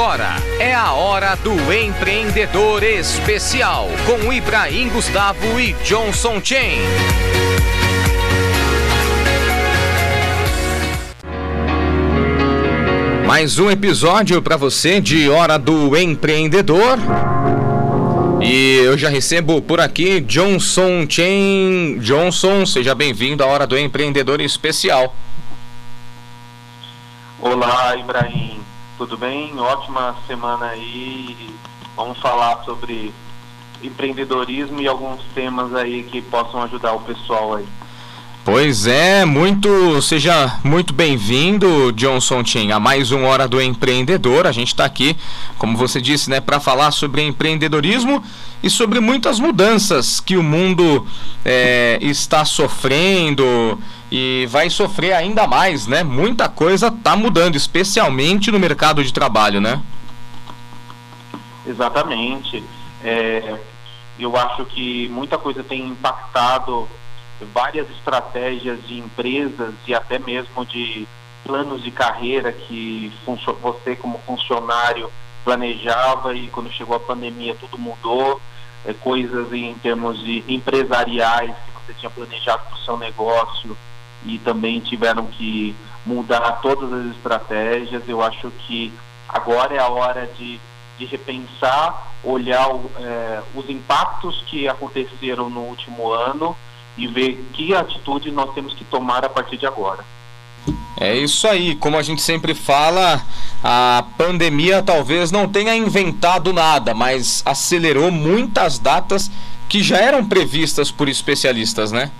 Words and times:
Agora 0.00 0.36
é 0.58 0.74
a 0.74 0.94
hora 0.94 1.34
do 1.34 1.70
empreendedor 1.70 2.82
especial 2.82 3.86
com 4.06 4.32
Ibrahim 4.32 4.88
Gustavo 4.88 5.60
e 5.60 5.74
Johnson 5.84 6.40
Chen. 6.42 6.78
Mais 13.26 13.58
um 13.58 13.70
episódio 13.70 14.40
para 14.40 14.56
você 14.56 15.02
de 15.02 15.28
Hora 15.28 15.58
do 15.58 15.94
Empreendedor. 15.94 16.98
E 18.40 18.76
eu 18.82 18.96
já 18.96 19.10
recebo 19.10 19.60
por 19.60 19.82
aqui 19.82 20.18
Johnson 20.22 21.06
Chen. 21.06 21.98
Johnson, 21.98 22.64
seja 22.64 22.94
bem-vindo 22.94 23.44
à 23.44 23.46
Hora 23.46 23.66
do 23.66 23.76
Empreendedor 23.78 24.40
Especial. 24.40 25.14
Olá, 27.38 27.94
Ibrahim. 27.98 28.59
Tudo 29.00 29.16
bem? 29.16 29.58
Ótima 29.58 30.14
semana 30.26 30.66
aí. 30.66 31.56
Vamos 31.96 32.18
falar 32.18 32.62
sobre 32.64 33.14
empreendedorismo 33.82 34.78
e 34.78 34.86
alguns 34.86 35.22
temas 35.32 35.74
aí 35.74 36.02
que 36.02 36.20
possam 36.20 36.62
ajudar 36.64 36.92
o 36.92 37.00
pessoal 37.00 37.54
aí. 37.54 37.66
Pois 38.52 38.84
é, 38.84 39.24
muito 39.24 40.02
seja 40.02 40.58
muito 40.64 40.92
bem-vindo, 40.92 41.92
Johnson 41.92 42.44
Chen, 42.44 42.72
a 42.72 42.80
mais 42.80 43.12
uma 43.12 43.28
hora 43.28 43.46
do 43.46 43.62
empreendedor. 43.62 44.44
A 44.44 44.50
gente 44.50 44.68
está 44.68 44.84
aqui, 44.84 45.16
como 45.56 45.76
você 45.76 46.00
disse, 46.00 46.28
né, 46.28 46.40
para 46.40 46.58
falar 46.58 46.90
sobre 46.90 47.22
empreendedorismo 47.22 48.20
e 48.60 48.68
sobre 48.68 48.98
muitas 48.98 49.38
mudanças 49.38 50.18
que 50.18 50.36
o 50.36 50.42
mundo 50.42 51.06
é, 51.44 51.98
está 52.02 52.44
sofrendo 52.44 53.78
e 54.10 54.48
vai 54.50 54.68
sofrer 54.68 55.12
ainda 55.12 55.46
mais, 55.46 55.86
né? 55.86 56.02
Muita 56.02 56.48
coisa 56.48 56.88
está 56.88 57.14
mudando, 57.14 57.54
especialmente 57.54 58.50
no 58.50 58.58
mercado 58.58 59.04
de 59.04 59.12
trabalho, 59.12 59.60
né? 59.60 59.80
Exatamente. 61.64 62.64
É, 63.04 63.60
eu 64.18 64.36
acho 64.36 64.64
que 64.64 65.08
muita 65.08 65.38
coisa 65.38 65.62
tem 65.62 65.86
impactado 65.86 66.88
várias 67.46 67.88
estratégias 67.90 68.86
de 68.86 68.98
empresas 68.98 69.74
e 69.86 69.94
até 69.94 70.18
mesmo 70.18 70.64
de 70.64 71.06
planos 71.44 71.82
de 71.82 71.90
carreira 71.90 72.52
que 72.52 73.12
você 73.62 73.96
como 73.96 74.18
funcionário 74.26 75.10
planejava 75.44 76.34
e 76.34 76.48
quando 76.48 76.70
chegou 76.70 76.96
a 76.96 77.00
pandemia 77.00 77.54
tudo 77.54 77.78
mudou, 77.78 78.40
é, 78.84 78.92
coisas 78.92 79.52
em 79.52 79.74
termos 79.74 80.22
de 80.22 80.44
empresariais 80.48 81.50
que 81.50 81.86
você 81.86 81.94
tinha 81.94 82.10
planejado 82.10 82.62
para 82.64 82.76
o 82.76 82.84
seu 82.84 82.96
negócio 82.96 83.76
e 84.24 84.38
também 84.38 84.80
tiveram 84.80 85.26
que 85.26 85.74
mudar 86.04 86.60
todas 86.60 86.92
as 86.92 87.16
estratégias. 87.16 88.02
Eu 88.06 88.22
acho 88.22 88.50
que 88.50 88.92
agora 89.28 89.74
é 89.74 89.78
a 89.78 89.88
hora 89.88 90.26
de, 90.26 90.60
de 90.98 91.04
repensar, 91.06 92.12
olhar 92.22 92.68
é, 92.98 93.42
os 93.54 93.68
impactos 93.70 94.42
que 94.46 94.68
aconteceram 94.68 95.48
no 95.48 95.60
último 95.60 96.12
ano 96.12 96.56
e 97.00 97.06
ver 97.06 97.42
que 97.54 97.74
atitude 97.74 98.30
nós 98.30 98.52
temos 98.54 98.74
que 98.74 98.84
tomar 98.84 99.24
a 99.24 99.28
partir 99.28 99.56
de 99.56 99.66
agora. 99.66 100.04
É 101.00 101.16
isso 101.16 101.48
aí, 101.48 101.74
como 101.76 101.96
a 101.96 102.02
gente 102.02 102.20
sempre 102.20 102.54
fala, 102.54 103.22
a 103.64 104.04
pandemia 104.18 104.82
talvez 104.82 105.32
não 105.32 105.48
tenha 105.48 105.74
inventado 105.74 106.52
nada, 106.52 106.92
mas 106.92 107.42
acelerou 107.46 108.10
muitas 108.10 108.78
datas 108.78 109.30
que 109.66 109.82
já 109.82 109.96
eram 109.96 110.26
previstas 110.26 110.90
por 110.90 111.08
especialistas, 111.08 111.90
né? 111.90 112.10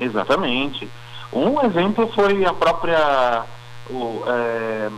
Exatamente. 0.00 0.88
Um 1.32 1.64
exemplo 1.64 2.10
foi 2.12 2.44
a 2.44 2.52
própria 2.52 3.44
o, 3.88 4.24
é, 4.26 4.90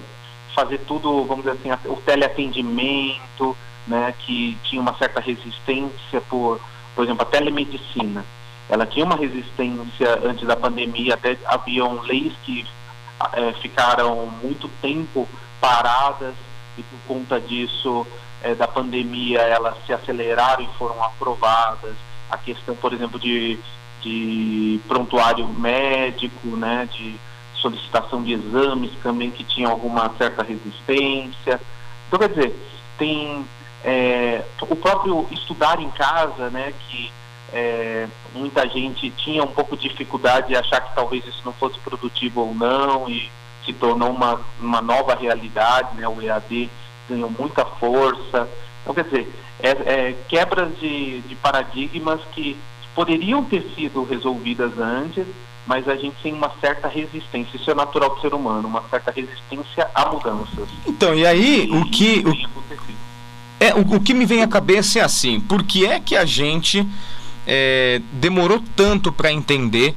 fazer 0.54 0.78
tudo, 0.86 1.24
vamos 1.24 1.44
dizer 1.44 1.58
assim, 1.58 1.88
o 1.90 1.96
teleatendimento, 1.96 3.54
né, 3.86 4.14
que 4.20 4.56
tinha 4.64 4.80
uma 4.80 4.94
certa 4.96 5.20
resistência 5.20 6.22
por 6.22 6.58
por 6.94 7.04
exemplo, 7.04 7.22
a 7.22 7.30
telemedicina, 7.30 8.24
ela 8.68 8.86
tinha 8.86 9.04
uma 9.04 9.16
resistência 9.16 10.20
antes 10.24 10.46
da 10.46 10.56
pandemia, 10.56 11.14
até 11.14 11.36
haviam 11.44 12.00
leis 12.02 12.32
que 12.44 12.66
é, 13.32 13.52
ficaram 13.54 14.26
muito 14.42 14.68
tempo 14.80 15.28
paradas 15.60 16.34
e 16.76 16.82
por 16.82 16.98
conta 17.06 17.40
disso 17.40 18.06
é, 18.42 18.54
da 18.54 18.66
pandemia 18.66 19.40
elas 19.40 19.74
se 19.86 19.92
aceleraram 19.92 20.64
e 20.64 20.78
foram 20.78 21.02
aprovadas. 21.02 21.94
A 22.30 22.38
questão, 22.38 22.74
por 22.74 22.92
exemplo, 22.92 23.18
de, 23.18 23.58
de 24.00 24.80
prontuário 24.88 25.46
médico, 25.48 26.48
né, 26.56 26.88
de 26.92 27.16
solicitação 27.56 28.22
de 28.22 28.32
exames 28.32 28.90
também 29.02 29.30
que 29.30 29.44
tinha 29.44 29.68
alguma 29.68 30.10
certa 30.18 30.42
resistência. 30.42 31.60
Então, 32.06 32.18
quer 32.18 32.28
dizer, 32.28 32.54
tem 32.98 33.46
é, 33.84 34.42
o 34.62 34.74
próprio 34.74 35.26
estudar 35.30 35.78
em 35.78 35.90
casa, 35.90 36.48
né, 36.50 36.72
que 36.88 37.12
é, 37.52 38.08
muita 38.34 38.66
gente 38.68 39.10
tinha 39.10 39.44
um 39.44 39.48
pouco 39.48 39.76
de 39.76 39.88
dificuldade 39.88 40.48
de 40.48 40.56
achar 40.56 40.80
que 40.80 40.94
talvez 40.94 41.24
isso 41.26 41.42
não 41.44 41.52
fosse 41.52 41.78
produtivo 41.80 42.40
ou 42.40 42.54
não 42.54 43.08
e 43.08 43.30
se 43.64 43.72
tornou 43.72 44.10
uma, 44.10 44.40
uma 44.60 44.80
nova 44.80 45.14
realidade, 45.14 45.94
né, 45.96 46.08
o 46.08 46.20
EAD 46.20 46.70
ganhou 47.08 47.30
muita 47.38 47.64
força. 47.64 48.48
Então, 48.82 48.94
quer 48.94 49.04
dizer, 49.04 49.32
é, 49.60 49.68
é, 49.70 50.14
quebras 50.28 50.78
de, 50.78 51.20
de 51.20 51.34
paradigmas 51.36 52.20
que 52.32 52.56
poderiam 52.94 53.44
ter 53.44 53.62
sido 53.74 54.04
resolvidas 54.04 54.78
antes, 54.78 55.26
mas 55.66 55.88
a 55.88 55.96
gente 55.96 56.16
tem 56.22 56.32
uma 56.32 56.50
certa 56.60 56.88
resistência. 56.88 57.56
Isso 57.56 57.70
é 57.70 57.74
natural 57.74 58.14
do 58.14 58.20
ser 58.20 58.34
humano, 58.34 58.68
uma 58.68 58.82
certa 58.88 59.10
resistência 59.10 59.88
a 59.94 60.06
mudanças. 60.06 60.68
Então, 60.86 61.14
e 61.14 61.26
aí, 61.26 61.66
e, 61.66 61.72
o 61.72 61.90
que. 61.90 62.22
O, 62.26 63.03
é, 63.68 63.74
o, 63.74 63.96
o, 63.96 64.00
que 64.00 64.14
me 64.14 64.26
vem 64.26 64.42
à 64.42 64.48
cabeça 64.48 64.98
é 64.98 65.02
assim: 65.02 65.40
por 65.40 65.62
que 65.62 65.86
é 65.86 65.98
que 66.00 66.16
a 66.16 66.24
gente 66.24 66.86
é, 67.46 68.00
demorou 68.12 68.62
tanto 68.76 69.12
para 69.12 69.32
entender 69.32 69.94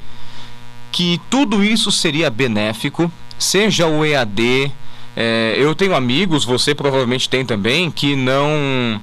que 0.90 1.20
tudo 1.30 1.62
isso 1.62 1.92
seria 1.92 2.30
benéfico, 2.30 3.10
seja 3.38 3.86
o 3.86 4.04
EAD. 4.04 4.72
É, 5.16 5.54
eu 5.56 5.74
tenho 5.74 5.94
amigos, 5.94 6.44
você 6.44 6.74
provavelmente 6.74 7.28
tem 7.28 7.44
também, 7.44 7.90
que 7.90 8.14
não 8.14 9.00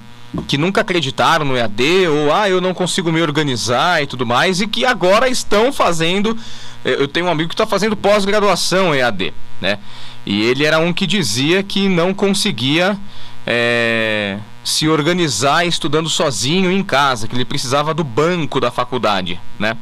que 0.48 0.58
nunca 0.58 0.82
acreditaram 0.82 1.46
no 1.46 1.56
EAD 1.56 2.08
ou 2.08 2.34
ah, 2.34 2.50
eu 2.50 2.60
não 2.60 2.74
consigo 2.74 3.10
me 3.10 3.22
organizar 3.22 4.04
e 4.04 4.08
tudo 4.08 4.26
mais 4.26 4.60
e 4.60 4.68
que 4.68 4.84
agora 4.86 5.30
estão 5.30 5.72
fazendo. 5.72 6.38
É, 6.84 6.94
eu 6.94 7.08
tenho 7.08 7.28
um 7.28 7.30
amigo 7.30 7.50
que 7.50 7.54
está 7.54 7.66
fazendo 7.66 7.96
pós-graduação 7.96 8.94
EAD, 8.94 9.34
né? 9.62 9.80
E 10.26 10.42
ele 10.44 10.66
era 10.66 10.80
um 10.80 10.92
que 10.92 11.06
dizia 11.06 11.64
que 11.64 11.88
não 11.88 12.14
conseguia 12.14 12.98
é, 13.46 14.38
se 14.66 14.90
organizar 14.90 15.66
estudando 15.66 16.10
sozinho 16.10 16.72
em 16.72 16.84
casa, 16.84 17.28
que 17.28 17.36
ele 17.36 17.46
precisava 17.46 17.94
do 17.94 18.04
banco 18.04 18.60
da 18.60 18.72
faculdade, 18.72 19.40
né? 19.60 19.78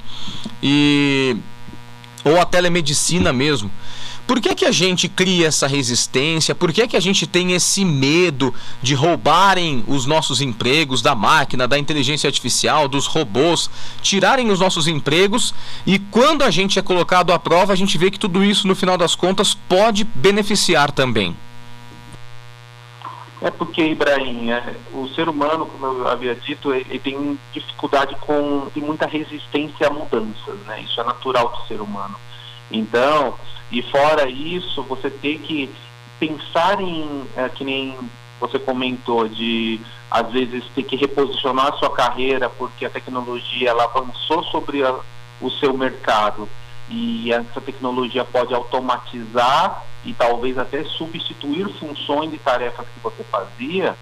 E 0.62 1.38
ou 2.24 2.40
a 2.40 2.46
telemedicina 2.46 3.32
mesmo. 3.34 3.72
Por 4.28 4.40
que, 4.40 4.56
que 4.56 4.66
a 4.66 4.72
gente 4.72 5.10
cria 5.10 5.48
essa 5.48 5.68
resistência? 5.68 6.56
Por 6.56 6.72
que, 6.72 6.88
que 6.88 6.96
a 6.96 7.00
gente 7.00 7.28
tem 7.28 7.52
esse 7.52 7.84
medo 7.84 8.54
de 8.82 8.94
roubarem 8.94 9.84
os 9.86 10.06
nossos 10.06 10.42
empregos 10.42 11.02
da 11.02 11.14
máquina, 11.14 11.68
da 11.68 11.78
inteligência 11.78 12.28
artificial, 12.28 12.88
dos 12.88 13.06
robôs, 13.06 13.70
tirarem 14.02 14.50
os 14.50 14.60
nossos 14.62 14.88
empregos 14.88 15.54
e 15.86 16.00
quando 16.00 16.44
a 16.44 16.52
gente 16.52 16.80
é 16.80 16.82
colocado 16.82 17.34
à 17.34 17.40
prova, 17.40 17.74
a 17.74 17.76
gente 17.76 17.98
vê 17.98 18.10
que 18.10 18.20
tudo 18.20 18.44
isso, 18.44 18.66
no 18.68 18.76
final 18.76 18.98
das 18.98 19.14
contas, 19.14 19.54
pode 19.54 20.06
beneficiar 20.06 20.92
também? 20.92 21.36
É 23.44 23.52
porque, 23.52 23.84
Ibrahim, 23.84 24.52
é, 24.52 24.74
o 24.94 25.06
ser 25.10 25.28
humano, 25.28 25.66
como 25.66 25.86
eu 25.86 26.08
havia 26.08 26.34
dito, 26.34 26.74
ele 26.74 26.98
tem 26.98 27.38
dificuldade 27.52 28.16
com 28.22 28.70
e 28.74 28.80
muita 28.80 29.06
resistência 29.06 29.88
a 29.88 29.90
mudanças, 29.90 30.56
né? 30.66 30.80
Isso 30.80 31.02
é 31.02 31.04
natural 31.04 31.50
do 31.50 31.68
ser 31.68 31.82
humano. 31.82 32.16
Então, 32.72 33.38
e 33.70 33.82
fora 33.82 34.30
isso, 34.30 34.82
você 34.84 35.10
tem 35.10 35.38
que 35.40 35.70
pensar 36.18 36.80
em, 36.80 37.28
é, 37.36 37.50
que 37.50 37.66
nem 37.66 37.98
você 38.40 38.58
comentou, 38.58 39.28
de 39.28 39.82
às 40.10 40.32
vezes 40.32 40.64
ter 40.74 40.84
que 40.84 40.96
reposicionar 40.96 41.68
a 41.68 41.74
sua 41.74 41.90
carreira 41.90 42.50
porque 42.50 42.86
a 42.86 42.90
tecnologia 42.90 43.72
ela 43.72 43.84
avançou 43.84 44.42
sobre 44.46 44.86
a, 44.86 44.96
o 45.42 45.50
seu 45.50 45.74
mercado 45.74 46.48
e 46.90 47.32
essa 47.32 47.62
tecnologia 47.62 48.26
pode 48.26 48.54
automatizar 48.54 49.84
e 50.06 50.14
talvez 50.14 50.58
até 50.58 50.84
substituir 50.84 51.68
funções 51.80 52.30
de 52.30 52.38
tarefas 52.38 52.86
que 52.88 53.00
você 53.02 53.24
fazia, 53.24 53.96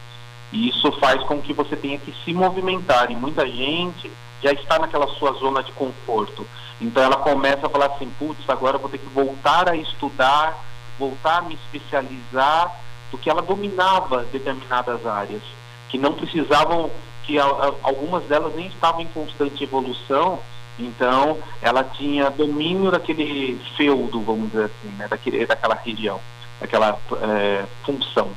e 0.51 0.69
isso 0.69 0.91
faz 0.93 1.21
com 1.23 1.41
que 1.41 1.53
você 1.53 1.75
tenha 1.75 1.97
que 1.97 2.13
se 2.25 2.33
movimentar. 2.33 3.11
E 3.11 3.15
muita 3.15 3.47
gente 3.47 4.11
já 4.41 4.51
está 4.51 4.79
naquela 4.79 5.07
sua 5.07 5.33
zona 5.33 5.63
de 5.63 5.71
conforto. 5.73 6.45
Então 6.79 7.03
ela 7.03 7.17
começa 7.17 7.67
a 7.67 7.69
falar 7.69 7.85
assim: 7.87 8.11
putz, 8.17 8.49
agora 8.49 8.75
eu 8.75 8.81
vou 8.81 8.89
ter 8.89 8.97
que 8.97 9.09
voltar 9.09 9.69
a 9.69 9.75
estudar, 9.75 10.57
voltar 10.97 11.37
a 11.37 11.41
me 11.43 11.53
especializar, 11.53 12.75
porque 13.11 13.29
ela 13.29 13.41
dominava 13.41 14.23
determinadas 14.31 15.05
áreas, 15.05 15.43
que 15.89 15.97
não 15.97 16.13
precisavam, 16.13 16.89
que 17.23 17.37
algumas 17.37 18.23
delas 18.23 18.55
nem 18.55 18.67
estavam 18.67 19.01
em 19.01 19.07
constante 19.07 19.63
evolução 19.63 20.39
então, 20.79 21.37
ela 21.61 21.83
tinha 21.83 22.29
domínio 22.29 22.91
daquele 22.91 23.59
feudo, 23.77 24.21
vamos 24.21 24.51
dizer 24.51 24.65
assim, 24.65 24.95
né, 24.97 25.07
daquele, 25.07 25.45
daquela 25.45 25.75
região. 25.75 26.19
aquela 26.61 26.97
é, 27.21 27.65
função. 27.83 28.29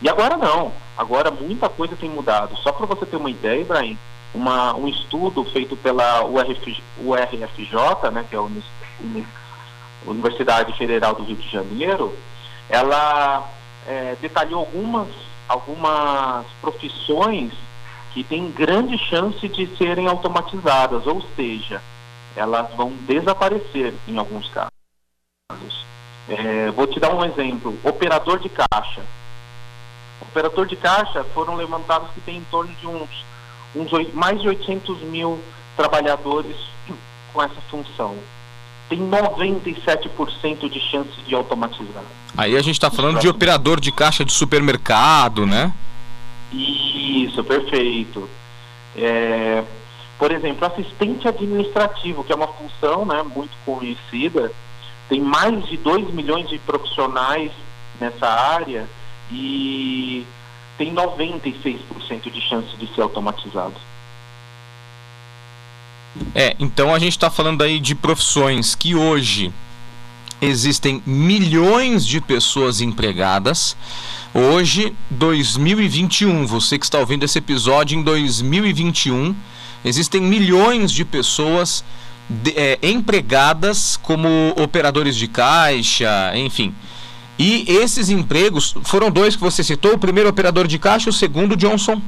E 0.00 0.08
agora 0.08 0.36
não, 0.36 0.72
agora 0.96 1.30
muita 1.30 1.68
coisa 1.68 1.96
tem 1.96 2.10
mudado. 2.10 2.56
Só 2.58 2.72
para 2.72 2.86
você 2.86 3.06
ter 3.06 3.16
uma 3.16 3.30
ideia, 3.30 3.60
Ibrahim, 3.60 3.98
uma, 4.34 4.74
um 4.74 4.88
estudo 4.88 5.44
feito 5.44 5.76
pela 5.76 6.24
URF, 6.24 6.82
URFJ, 6.98 8.10
né, 8.12 8.24
que 8.28 8.34
é 8.34 8.38
a 8.38 10.10
Universidade 10.10 10.76
Federal 10.76 11.14
do 11.14 11.24
Rio 11.24 11.36
de 11.36 11.48
Janeiro, 11.48 12.14
ela 12.68 13.48
é, 13.86 14.16
detalhou 14.20 14.60
algumas, 14.60 15.08
algumas 15.48 16.46
profissões 16.60 17.52
que 18.14 18.22
têm 18.22 18.50
grande 18.52 18.96
chance 18.96 19.46
de 19.48 19.66
serem 19.76 20.06
automatizadas, 20.06 21.04
ou 21.04 21.20
seja, 21.34 21.82
elas 22.36 22.72
vão 22.74 22.92
desaparecer 23.08 23.92
em 24.06 24.16
alguns 24.16 24.48
casos. 24.48 25.84
É, 26.28 26.70
vou 26.70 26.86
te 26.86 27.00
dar 27.00 27.12
um 27.12 27.24
exemplo: 27.24 27.76
operador 27.82 28.38
de 28.38 28.48
caixa. 28.48 29.02
Operador 30.22 30.66
de 30.66 30.76
caixa 30.76 31.24
foram 31.34 31.56
levantados 31.56 32.08
que 32.14 32.20
tem 32.20 32.36
em 32.38 32.44
torno 32.44 32.72
de 32.74 32.86
uns, 32.86 33.10
uns 33.74 34.14
mais 34.14 34.40
de 34.40 34.48
800 34.48 35.02
mil 35.02 35.38
trabalhadores 35.76 36.56
com 37.32 37.42
essa 37.42 37.60
função. 37.68 38.16
Tem 38.88 38.98
97% 38.98 40.68
de 40.70 40.80
chance 40.80 41.20
de 41.26 41.34
automatizar. 41.34 42.04
Aí 42.36 42.56
a 42.56 42.62
gente 42.62 42.74
está 42.74 42.90
falando 42.90 43.18
de 43.18 43.28
operador 43.28 43.80
de 43.80 43.90
caixa 43.90 44.24
de 44.24 44.32
supermercado, 44.32 45.46
né? 45.46 45.72
Isso, 47.14 47.44
perfeito. 47.44 48.28
É, 48.96 49.62
por 50.18 50.32
exemplo, 50.32 50.66
assistente 50.66 51.28
administrativo, 51.28 52.24
que 52.24 52.32
é 52.32 52.36
uma 52.36 52.48
função 52.48 53.04
né, 53.04 53.22
muito 53.22 53.52
conhecida, 53.64 54.50
tem 55.08 55.20
mais 55.20 55.64
de 55.66 55.76
2 55.76 56.12
milhões 56.12 56.48
de 56.48 56.58
profissionais 56.58 57.52
nessa 58.00 58.26
área 58.26 58.88
e 59.30 60.26
tem 60.76 60.92
96% 60.92 61.78
de 62.30 62.40
chance 62.40 62.76
de 62.76 62.92
ser 62.94 63.02
automatizado. 63.02 63.74
É, 66.34 66.56
então 66.58 66.94
a 66.94 66.98
gente 66.98 67.12
está 67.12 67.30
falando 67.30 67.62
aí 67.62 67.78
de 67.78 67.94
profissões 67.94 68.74
que 68.74 68.94
hoje 68.94 69.52
existem 70.40 71.02
milhões 71.06 72.06
de 72.06 72.20
pessoas 72.20 72.80
empregadas. 72.80 73.76
Hoje, 74.32 74.94
2021, 75.10 76.46
você 76.46 76.78
que 76.78 76.84
está 76.84 76.98
ouvindo 76.98 77.24
esse 77.24 77.38
episódio 77.38 77.98
em 77.98 78.02
2021, 78.02 79.34
existem 79.84 80.20
milhões 80.20 80.90
de 80.90 81.04
pessoas 81.04 81.84
de, 82.28 82.52
é, 82.56 82.78
empregadas 82.82 83.96
como 83.96 84.28
operadores 84.56 85.16
de 85.16 85.28
caixa, 85.28 86.32
enfim. 86.36 86.74
E 87.38 87.64
esses 87.68 88.08
empregos 88.10 88.74
foram 88.84 89.10
dois 89.10 89.34
que 89.36 89.42
você 89.42 89.62
citou: 89.62 89.94
o 89.94 89.98
primeiro 89.98 90.28
operador 90.28 90.66
de 90.66 90.78
caixa, 90.78 91.10
o 91.10 91.12
segundo 91.12 91.56
Johnson. 91.56 92.00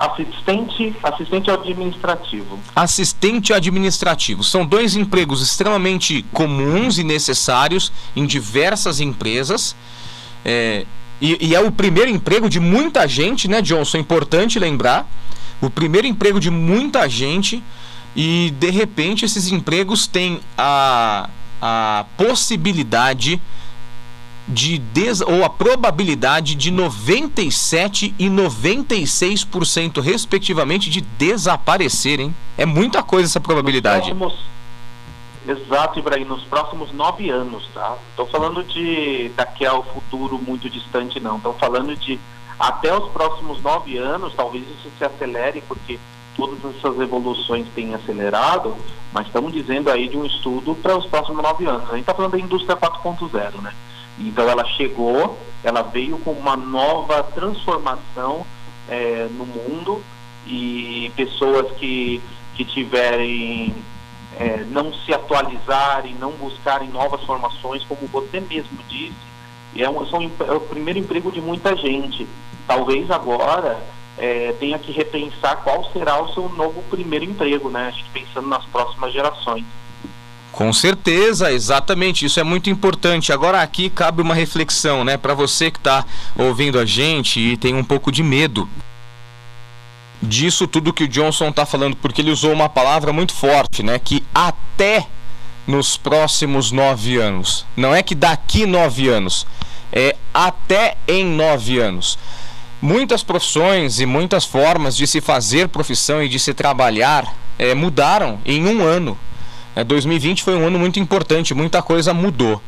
Assistente, 0.00 0.96
assistente 1.02 1.50
administrativo. 1.50 2.58
Assistente 2.74 3.52
administrativo. 3.52 4.42
São 4.42 4.64
dois 4.64 4.96
empregos 4.96 5.42
extremamente 5.42 6.24
comuns 6.32 6.96
e 6.96 7.04
necessários 7.04 7.92
em 8.16 8.24
diversas 8.24 8.98
empresas. 8.98 9.76
É, 10.42 10.86
e, 11.20 11.48
e, 11.48 11.54
é 11.54 11.60
o 11.60 11.70
primeiro 11.70 12.10
emprego 12.10 12.48
de 12.48 12.58
muita 12.58 13.06
gente, 13.06 13.46
né, 13.46 13.60
Johnson? 13.60 13.98
É 13.98 14.00
importante 14.00 14.58
lembrar. 14.58 15.06
O 15.60 15.68
primeiro 15.68 16.06
emprego 16.06 16.40
de 16.40 16.50
muita 16.50 17.06
gente. 17.06 17.62
E 18.16 18.54
de 18.58 18.70
repente 18.70 19.26
esses 19.26 19.52
empregos 19.52 20.06
têm 20.06 20.40
a, 20.56 21.28
a 21.60 22.06
possibilidade 22.16 23.38
de 24.50 24.78
des... 24.78 25.20
ou 25.20 25.44
a 25.44 25.48
probabilidade 25.48 26.54
de 26.54 26.70
97 26.70 28.14
e 28.18 28.26
96% 28.28 30.00
respectivamente 30.00 30.90
de 30.90 31.00
desaparecerem. 31.00 32.34
É 32.58 32.66
muita 32.66 33.02
coisa 33.02 33.28
essa 33.28 33.40
probabilidade. 33.40 34.14
Próximos... 34.14 34.50
Exato, 35.48 35.98
Ibrahim, 35.98 36.26
nos 36.26 36.44
próximos 36.44 36.92
nove 36.92 37.30
anos, 37.30 37.66
tá? 37.72 37.96
Estou 38.10 38.26
falando 38.26 38.62
de 38.62 39.30
daqui 39.34 39.64
ao 39.64 39.82
futuro 39.82 40.38
muito 40.38 40.68
distante, 40.68 41.18
não. 41.18 41.38
Estou 41.38 41.54
falando 41.54 41.96
de 41.96 42.20
até 42.58 42.94
os 42.94 43.08
próximos 43.10 43.62
nove 43.62 43.96
anos, 43.96 44.34
talvez 44.34 44.64
isso 44.68 44.90
se 44.98 45.04
acelere, 45.04 45.62
porque 45.66 45.98
todas 46.36 46.58
essas 46.76 47.00
evoluções 47.00 47.66
têm 47.74 47.94
acelerado, 47.94 48.76
mas 49.12 49.26
estamos 49.26 49.52
dizendo 49.52 49.90
aí 49.90 50.08
de 50.08 50.16
um 50.16 50.26
estudo 50.26 50.74
para 50.74 50.96
os 50.96 51.06
próximos 51.06 51.42
nove 51.42 51.64
anos. 51.64 51.88
A 51.88 51.92
gente 51.92 52.00
está 52.00 52.14
falando 52.14 52.32
da 52.32 52.38
indústria 52.38 52.76
4.0, 52.76 53.62
né? 53.62 53.72
Então 54.20 54.48
ela 54.48 54.64
chegou, 54.64 55.38
ela 55.64 55.82
veio 55.82 56.18
com 56.18 56.32
uma 56.32 56.56
nova 56.56 57.22
transformação 57.22 58.46
é, 58.88 59.28
no 59.30 59.46
mundo 59.46 60.02
e 60.46 61.10
pessoas 61.16 61.72
que, 61.76 62.20
que 62.54 62.64
tiverem 62.64 63.74
é, 64.38 64.64
não 64.70 64.92
se 64.92 65.12
atualizarem, 65.12 66.14
não 66.14 66.32
buscarem 66.32 66.88
novas 66.88 67.22
formações, 67.24 67.82
como 67.84 68.06
você 68.08 68.40
mesmo 68.40 68.78
disse, 68.88 69.14
é, 69.76 69.88
um, 69.88 70.04
são, 70.06 70.22
é 70.22 70.52
o 70.52 70.60
primeiro 70.60 70.98
emprego 70.98 71.30
de 71.30 71.40
muita 71.40 71.76
gente. 71.76 72.26
Talvez 72.66 73.10
agora 73.10 73.82
é, 74.18 74.52
tenha 74.58 74.78
que 74.78 74.92
repensar 74.92 75.56
qual 75.62 75.84
será 75.92 76.20
o 76.22 76.32
seu 76.32 76.48
novo 76.50 76.82
primeiro 76.90 77.24
emprego, 77.24 77.70
né? 77.70 77.88
Acho 77.88 78.04
que 78.04 78.20
pensando 78.20 78.48
nas 78.48 78.64
próximas 78.66 79.12
gerações. 79.12 79.64
Com 80.52 80.72
certeza, 80.72 81.52
exatamente, 81.52 82.26
isso 82.26 82.40
é 82.40 82.42
muito 82.42 82.68
importante. 82.68 83.32
Agora 83.32 83.62
aqui 83.62 83.88
cabe 83.88 84.20
uma 84.20 84.34
reflexão, 84.34 85.04
né, 85.04 85.16
para 85.16 85.32
você 85.32 85.70
que 85.70 85.78
está 85.78 86.04
ouvindo 86.36 86.78
a 86.78 86.84
gente 86.84 87.40
e 87.40 87.56
tem 87.56 87.74
um 87.74 87.84
pouco 87.84 88.10
de 88.10 88.22
medo 88.22 88.68
disso 90.22 90.66
tudo 90.66 90.92
que 90.92 91.04
o 91.04 91.08
Johnson 91.08 91.48
está 91.48 91.64
falando, 91.64 91.96
porque 91.96 92.20
ele 92.20 92.30
usou 92.30 92.52
uma 92.52 92.68
palavra 92.68 93.12
muito 93.12 93.32
forte, 93.32 93.82
né, 93.82 93.98
que 93.98 94.22
até 94.34 95.06
nos 95.66 95.96
próximos 95.96 96.72
nove 96.72 97.16
anos. 97.16 97.64
Não 97.76 97.94
é 97.94 98.02
que 98.02 98.14
daqui 98.14 98.66
nove 98.66 99.08
anos, 99.08 99.46
é 99.92 100.16
até 100.34 100.96
em 101.06 101.24
nove 101.24 101.78
anos. 101.78 102.18
Muitas 102.82 103.22
profissões 103.22 104.00
e 104.00 104.06
muitas 104.06 104.44
formas 104.44 104.96
de 104.96 105.06
se 105.06 105.20
fazer 105.20 105.68
profissão 105.68 106.22
e 106.22 106.28
de 106.28 106.38
se 106.38 106.54
trabalhar 106.54 107.34
é, 107.58 107.74
mudaram 107.74 108.40
em 108.44 108.66
um 108.66 108.82
ano. 108.82 109.16
É, 109.74 109.84
2020 109.84 110.42
foi 110.42 110.56
um 110.56 110.66
ano 110.66 110.78
muito 110.78 110.98
importante, 110.98 111.54
muita 111.54 111.82
coisa 111.82 112.12
mudou. 112.12 112.60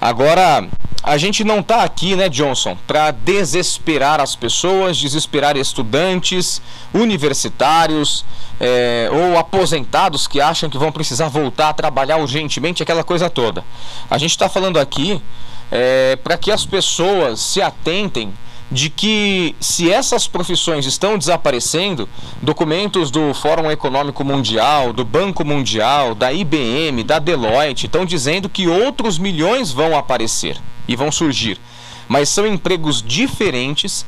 Agora, 0.00 0.66
a 1.02 1.18
gente 1.18 1.44
não 1.44 1.60
está 1.60 1.82
aqui, 1.82 2.16
né, 2.16 2.28
Johnson, 2.28 2.76
para 2.86 3.10
desesperar 3.10 4.20
as 4.20 4.34
pessoas, 4.34 4.96
desesperar 4.96 5.56
estudantes, 5.56 6.60
universitários 6.92 8.24
é, 8.58 9.08
ou 9.12 9.38
aposentados 9.38 10.26
que 10.26 10.40
acham 10.40 10.70
que 10.70 10.78
vão 10.78 10.90
precisar 10.90 11.28
voltar 11.28 11.68
a 11.68 11.72
trabalhar 11.74 12.16
urgentemente, 12.16 12.82
aquela 12.82 13.04
coisa 13.04 13.28
toda. 13.28 13.64
A 14.10 14.18
gente 14.18 14.30
está 14.30 14.48
falando 14.48 14.78
aqui 14.78 15.22
é, 15.70 16.16
para 16.16 16.36
que 16.36 16.50
as 16.50 16.64
pessoas 16.64 17.40
se 17.40 17.60
atentem 17.62 18.32
de 18.70 18.88
que 18.88 19.56
se 19.60 19.90
essas 19.90 20.28
profissões 20.28 20.86
estão 20.86 21.18
desaparecendo, 21.18 22.08
documentos 22.40 23.10
do 23.10 23.34
Fórum 23.34 23.70
Econômico 23.70 24.24
Mundial, 24.24 24.92
do 24.92 25.04
Banco 25.04 25.44
Mundial, 25.44 26.14
da 26.14 26.32
IBM, 26.32 27.02
da 27.02 27.18
Deloitte 27.18 27.86
estão 27.86 28.04
dizendo 28.04 28.48
que 28.48 28.68
outros 28.68 29.18
milhões 29.18 29.72
vão 29.72 29.96
aparecer 29.96 30.56
e 30.86 30.94
vão 30.94 31.10
surgir. 31.10 31.58
Mas 32.08 32.28
são 32.28 32.46
empregos 32.46 33.02
diferentes, 33.02 34.06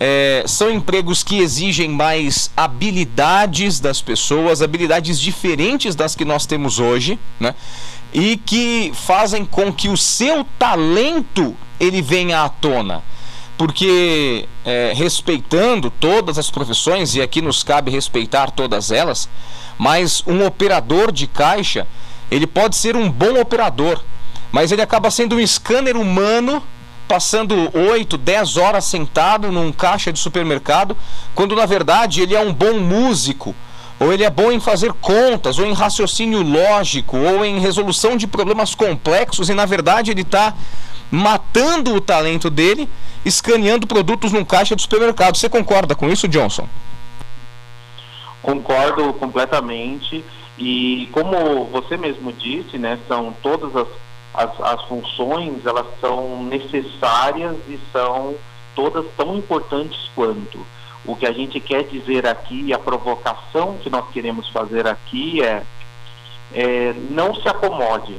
é, 0.00 0.42
são 0.46 0.70
empregos 0.70 1.22
que 1.22 1.38
exigem 1.38 1.88
mais 1.88 2.50
habilidades 2.56 3.78
das 3.78 4.00
pessoas, 4.00 4.62
habilidades 4.62 5.20
diferentes 5.20 5.94
das 5.94 6.16
que 6.16 6.24
nós 6.24 6.44
temos 6.44 6.80
hoje, 6.80 7.18
né? 7.38 7.54
E 8.12 8.36
que 8.36 8.92
fazem 8.94 9.44
com 9.44 9.72
que 9.72 9.88
o 9.88 9.96
seu 9.96 10.44
talento 10.58 11.56
ele 11.80 12.02
venha 12.02 12.42
à 12.42 12.48
tona 12.48 13.02
porque 13.62 14.48
é, 14.64 14.92
respeitando 14.92 15.88
todas 15.88 16.36
as 16.36 16.50
profissões, 16.50 17.14
e 17.14 17.22
aqui 17.22 17.40
nos 17.40 17.62
cabe 17.62 17.92
respeitar 17.92 18.50
todas 18.50 18.90
elas, 18.90 19.28
mas 19.78 20.20
um 20.26 20.44
operador 20.44 21.12
de 21.12 21.28
caixa, 21.28 21.86
ele 22.28 22.44
pode 22.44 22.74
ser 22.74 22.96
um 22.96 23.08
bom 23.08 23.40
operador, 23.40 24.02
mas 24.50 24.72
ele 24.72 24.82
acaba 24.82 25.12
sendo 25.12 25.36
um 25.36 25.46
scanner 25.46 25.96
humano, 25.96 26.60
passando 27.06 27.70
8, 27.72 28.18
10 28.18 28.56
horas 28.56 28.84
sentado 28.84 29.52
num 29.52 29.70
caixa 29.70 30.12
de 30.12 30.18
supermercado, 30.18 30.96
quando 31.32 31.54
na 31.54 31.64
verdade 31.64 32.20
ele 32.20 32.34
é 32.34 32.40
um 32.40 32.52
bom 32.52 32.80
músico, 32.80 33.54
ou 34.00 34.12
ele 34.12 34.24
é 34.24 34.30
bom 34.30 34.50
em 34.50 34.58
fazer 34.58 34.92
contas, 34.94 35.60
ou 35.60 35.66
em 35.66 35.72
raciocínio 35.72 36.42
lógico, 36.42 37.16
ou 37.16 37.44
em 37.44 37.60
resolução 37.60 38.16
de 38.16 38.26
problemas 38.26 38.74
complexos, 38.74 39.48
e 39.48 39.54
na 39.54 39.66
verdade 39.66 40.10
ele 40.10 40.22
está 40.22 40.52
matando 41.12 41.94
o 41.94 42.00
talento 42.00 42.50
dele 42.50 42.88
escaneando 43.24 43.86
produtos 43.86 44.32
num 44.32 44.44
caixa 44.44 44.74
de 44.74 44.82
supermercado. 44.82 45.36
Você 45.36 45.48
concorda 45.48 45.94
com 45.94 46.08
isso, 46.08 46.26
Johnson? 46.26 46.66
Concordo 48.42 49.12
completamente. 49.14 50.24
E 50.58 51.08
como 51.12 51.66
você 51.66 51.96
mesmo 51.96 52.32
disse, 52.32 52.78
né, 52.78 52.98
são 53.06 53.32
todas 53.42 53.76
as 53.76 53.86
as, 54.34 54.60
as 54.60 54.82
funções 54.84 55.64
elas 55.66 55.86
são 56.00 56.42
necessárias 56.44 57.56
e 57.68 57.78
são 57.92 58.34
todas 58.74 59.04
tão 59.16 59.36
importantes 59.36 60.10
quanto. 60.14 60.64
O 61.04 61.16
que 61.16 61.26
a 61.26 61.32
gente 61.32 61.60
quer 61.60 61.84
dizer 61.84 62.26
aqui, 62.26 62.72
a 62.72 62.78
provocação 62.78 63.76
que 63.82 63.90
nós 63.90 64.08
queremos 64.10 64.48
fazer 64.48 64.86
aqui 64.86 65.42
é, 65.42 65.62
é 66.54 66.94
não 67.10 67.34
se 67.34 67.48
acomode, 67.48 68.16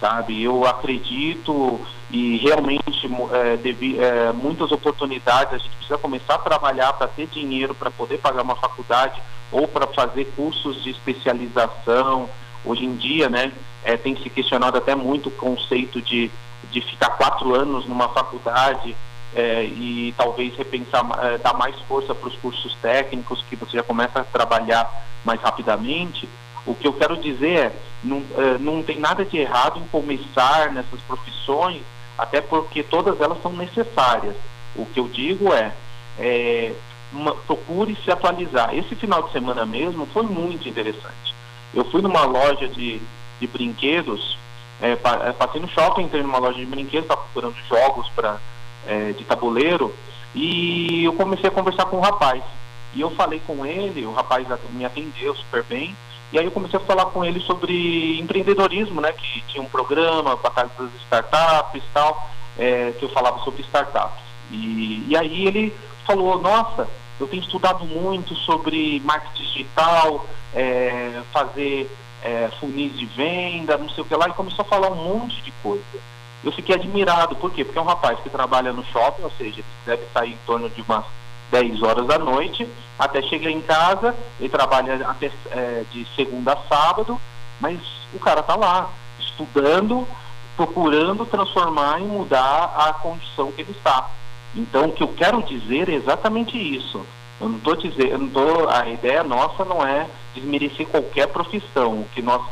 sabe? 0.00 0.42
Eu 0.42 0.66
acredito 0.66 1.80
e 2.10 2.36
realmente 2.38 3.10
é, 3.32 4.28
é, 4.28 4.32
muitas 4.32 4.70
oportunidades 4.70 5.54
a 5.54 5.58
gente 5.58 5.76
precisa 5.76 5.98
começar 5.98 6.34
a 6.34 6.38
trabalhar 6.38 6.92
para 6.92 7.08
ter 7.08 7.26
dinheiro 7.26 7.74
para 7.74 7.90
poder 7.90 8.18
pagar 8.18 8.42
uma 8.42 8.56
faculdade 8.56 9.20
ou 9.50 9.66
para 9.66 9.86
fazer 9.88 10.26
cursos 10.36 10.82
de 10.82 10.90
especialização. 10.90 12.28
Hoje 12.64 12.84
em 12.84 12.96
dia, 12.96 13.28
né, 13.28 13.52
é, 13.84 13.96
tem 13.96 14.16
se 14.16 14.28
questionado 14.28 14.76
até 14.76 14.94
muito 14.94 15.28
o 15.28 15.32
conceito 15.32 16.00
de, 16.00 16.30
de 16.70 16.80
ficar 16.80 17.10
quatro 17.10 17.54
anos 17.54 17.86
numa 17.86 18.08
faculdade 18.08 18.96
é, 19.34 19.64
e 19.64 20.14
talvez 20.16 20.56
repensar, 20.56 21.04
é, 21.22 21.38
dar 21.38 21.54
mais 21.54 21.78
força 21.82 22.14
para 22.14 22.28
os 22.28 22.36
cursos 22.36 22.74
técnicos, 22.80 23.44
que 23.48 23.56
você 23.56 23.76
já 23.76 23.82
começa 23.82 24.20
a 24.20 24.24
trabalhar 24.24 24.90
mais 25.24 25.40
rapidamente. 25.40 26.28
O 26.66 26.74
que 26.74 26.86
eu 26.86 26.92
quero 26.92 27.16
dizer 27.16 27.56
é, 27.58 27.72
não, 28.02 28.22
é, 28.36 28.58
não 28.58 28.82
tem 28.82 28.98
nada 28.98 29.24
de 29.24 29.38
errado 29.38 29.78
em 29.78 29.86
começar 29.88 30.72
nessas 30.72 31.00
profissões, 31.02 31.82
até 32.18 32.40
porque 32.40 32.82
todas 32.82 33.20
elas 33.20 33.40
são 33.40 33.52
necessárias. 33.52 34.34
O 34.74 34.84
que 34.84 34.98
eu 34.98 35.08
digo 35.08 35.52
é, 35.52 35.72
é 36.18 36.72
uma, 37.12 37.34
procure 37.34 37.96
se 38.04 38.10
atualizar. 38.10 38.74
Esse 38.74 38.94
final 38.96 39.22
de 39.22 39.32
semana 39.32 39.64
mesmo 39.64 40.06
foi 40.06 40.24
muito 40.24 40.68
interessante. 40.68 41.34
Eu 41.72 41.84
fui 41.90 42.02
numa 42.02 42.24
loja 42.24 42.68
de, 42.68 43.00
de 43.40 43.46
brinquedos, 43.46 44.36
é, 44.80 44.92
é 44.92 45.32
passei 45.32 45.60
no 45.60 45.68
shopping, 45.68 46.02
entrei 46.02 46.22
numa 46.22 46.38
loja 46.38 46.58
de 46.58 46.66
brinquedos, 46.66 47.04
estava 47.04 47.22
procurando 47.22 47.56
jogos 47.68 48.08
para 48.10 48.38
é, 48.86 49.12
de 49.12 49.24
tabuleiro, 49.24 49.94
e 50.34 51.04
eu 51.04 51.12
comecei 51.12 51.48
a 51.48 51.52
conversar 51.52 51.86
com 51.86 51.98
o 51.98 52.00
rapaz. 52.00 52.42
E 52.94 53.00
eu 53.00 53.10
falei 53.10 53.40
com 53.46 53.64
ele, 53.64 54.06
o 54.06 54.12
rapaz 54.12 54.46
me 54.72 54.84
atendeu 54.84 55.34
super 55.34 55.62
bem, 55.64 55.94
e 56.32 56.38
aí 56.38 56.44
eu 56.44 56.50
comecei 56.50 56.78
a 56.78 56.82
falar 56.82 57.06
com 57.06 57.24
ele 57.24 57.40
sobre 57.40 58.18
empreendedorismo, 58.18 59.00
né? 59.00 59.12
Que 59.12 59.42
tinha 59.42 59.62
um 59.62 59.68
programa, 59.68 60.36
Batalha 60.36 60.70
das 60.78 60.94
Startups 61.02 61.82
e 61.82 61.88
tal, 61.92 62.30
é, 62.58 62.92
que 62.98 63.04
eu 63.04 63.08
falava 63.10 63.38
sobre 63.40 63.62
startups. 63.62 64.24
E, 64.50 65.04
e 65.08 65.16
aí 65.16 65.46
ele 65.46 65.74
falou, 66.04 66.40
nossa, 66.40 66.88
eu 67.18 67.26
tenho 67.26 67.42
estudado 67.42 67.84
muito 67.84 68.34
sobre 68.34 69.00
marketing 69.04 69.42
digital, 69.42 70.26
é, 70.54 71.22
fazer 71.32 71.90
é, 72.22 72.50
funis 72.60 72.96
de 72.98 73.06
venda, 73.06 73.78
não 73.78 73.88
sei 73.88 74.02
o 74.02 74.06
que 74.06 74.14
lá, 74.14 74.28
e 74.28 74.32
começou 74.32 74.64
a 74.64 74.68
falar 74.68 74.90
um 74.90 75.20
monte 75.20 75.40
de 75.42 75.50
coisa 75.62 75.82
eu 76.46 76.52
fiquei 76.52 76.74
admirado. 76.74 77.34
Por 77.36 77.52
quê? 77.52 77.64
Porque 77.64 77.78
é 77.78 77.82
um 77.82 77.86
rapaz 77.86 78.18
que 78.20 78.30
trabalha 78.30 78.72
no 78.72 78.84
shopping, 78.84 79.22
ou 79.22 79.30
seja, 79.32 79.60
ele 79.60 79.64
deve 79.84 80.02
sair 80.12 80.32
em 80.32 80.38
torno 80.46 80.70
de 80.70 80.80
umas 80.82 81.04
10 81.50 81.82
horas 81.82 82.06
da 82.06 82.18
noite, 82.18 82.68
até 82.98 83.22
chegar 83.22 83.50
em 83.50 83.60
casa, 83.60 84.14
ele 84.40 84.48
trabalha 84.48 85.06
até 85.08 85.30
é, 85.50 85.84
de 85.92 86.06
segunda 86.16 86.54
a 86.54 86.56
sábado, 86.68 87.20
mas 87.60 87.78
o 88.12 88.18
cara 88.18 88.40
está 88.40 88.56
lá, 88.56 88.90
estudando, 89.18 90.06
procurando 90.56 91.26
transformar 91.26 92.00
e 92.00 92.04
mudar 92.04 92.74
a 92.76 92.92
condição 92.94 93.52
que 93.52 93.62
ele 93.62 93.72
está. 93.72 94.08
Então, 94.54 94.86
o 94.86 94.92
que 94.92 95.02
eu 95.02 95.08
quero 95.08 95.42
dizer 95.42 95.88
é 95.88 95.94
exatamente 95.94 96.56
isso. 96.56 97.04
Eu 97.38 97.50
não 97.50 97.58
estou 97.58 97.76
dizendo, 97.76 98.30
tô, 98.32 98.68
a 98.68 98.88
ideia 98.88 99.22
nossa 99.22 99.64
não 99.64 99.86
é 99.86 100.06
desmerecer 100.34 100.86
qualquer 100.86 101.28
profissão. 101.28 102.00
O 102.00 102.08
que 102.14 102.22
nós 102.22 102.42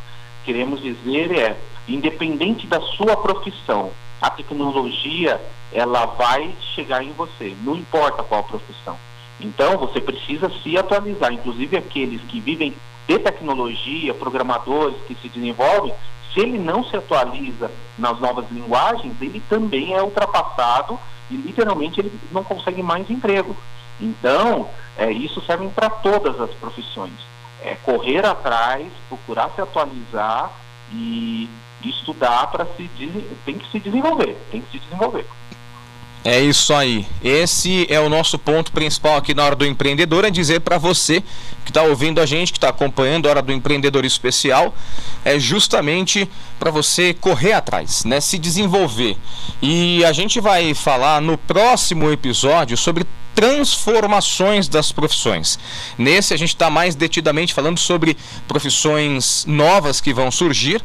queremos 0.44 0.82
dizer 0.82 1.32
é 1.32 1.56
independente 1.88 2.66
da 2.66 2.80
sua 2.80 3.16
profissão, 3.16 3.90
a 4.20 4.30
tecnologia 4.30 5.40
ela 5.73 6.06
vai 6.06 6.54
chegar 6.75 7.02
em 7.02 7.12
você, 7.12 7.56
não 7.62 7.76
importa 7.76 8.23
qual 8.23 8.44
profissão. 8.44 8.97
Então 9.40 9.76
você 9.78 10.00
precisa 10.00 10.50
se 10.62 10.76
atualizar, 10.78 11.33
inclusive 11.33 11.76
aqueles 11.76 12.21
que 12.23 12.40
vivem 12.40 12.75
de 13.06 13.18
tecnologia, 13.18 14.14
programadores 14.14 14.97
que 15.06 15.14
se 15.16 15.28
desenvolvem, 15.28 15.92
se 16.33 16.40
ele 16.40 16.59
não 16.59 16.85
se 16.85 16.97
atualiza 16.97 17.71
nas 17.99 18.18
novas 18.18 18.47
linguagens, 18.50 19.14
ele 19.21 19.40
também 19.49 19.94
é 19.94 20.02
ultrapassado 20.02 20.99
e 21.30 21.37
literalmente 21.37 22.00
ele 22.00 22.12
não 22.33 22.42
consegue 22.42 22.83
mais 22.83 23.09
emprego. 23.09 23.56
Então, 24.00 24.68
é, 24.97 25.11
isso 25.12 25.40
serve 25.42 25.68
para 25.68 25.88
todas 25.88 26.40
as 26.40 26.50
profissões. 26.54 27.12
É 27.62 27.76
correr 27.76 28.26
atrás, 28.26 28.87
procurar 29.09 29.50
se 29.54 29.61
atualizar 29.61 30.50
e 30.92 31.49
estudar 31.85 32.47
para 32.49 32.66
se 32.76 32.90
tem 33.44 33.59
que 33.59 33.71
se 33.71 33.78
desenvolver, 33.78 34.37
tem 34.50 34.61
que 34.61 34.73
se 34.73 34.78
desenvolver. 34.78 35.26
É 36.25 36.40
isso 36.40 36.73
aí. 36.73 37.07
Esse 37.23 37.87
é 37.90 38.00
o 38.00 38.09
nosso 38.09 38.38
ponto 38.38 38.73
principal 38.73 39.19
aqui 39.19 39.35
na 39.35 39.45
hora 39.45 39.54
do 39.54 39.66
empreendedor, 39.66 40.25
é 40.25 40.31
dizer 40.31 40.61
para 40.61 40.78
você 40.78 41.23
que 41.66 41.71
está 41.71 41.83
ouvindo 41.83 42.19
a 42.19 42.25
gente, 42.25 42.50
que 42.50 42.57
está 42.57 42.71
acompanhando 42.71 43.26
a 43.26 43.31
hora 43.31 43.43
do 43.43 43.52
empreendedor 43.52 44.07
especial, 44.07 44.75
é 45.23 45.38
justamente 45.38 46.28
para 46.59 46.71
você 46.71 47.12
correr 47.12 47.52
atrás, 47.52 48.04
né, 48.07 48.21
se 48.21 48.38
desenvolver. 48.38 49.19
E 49.61 50.02
a 50.02 50.12
gente 50.12 50.40
vai 50.40 50.73
falar 50.73 51.21
no 51.21 51.37
próximo 51.37 52.11
episódio 52.11 52.75
sobre 52.75 53.07
transformações 53.35 54.69
das 54.69 54.93
profissões. 54.93 55.59
Nesse 55.99 56.33
a 56.33 56.37
gente 56.37 56.50
está 56.50 56.71
mais 56.71 56.95
detidamente 56.95 57.53
falando 57.53 57.79
sobre 57.79 58.17
profissões 58.47 59.45
novas 59.47 60.00
que 60.00 60.12
vão 60.12 60.31
surgir 60.31 60.83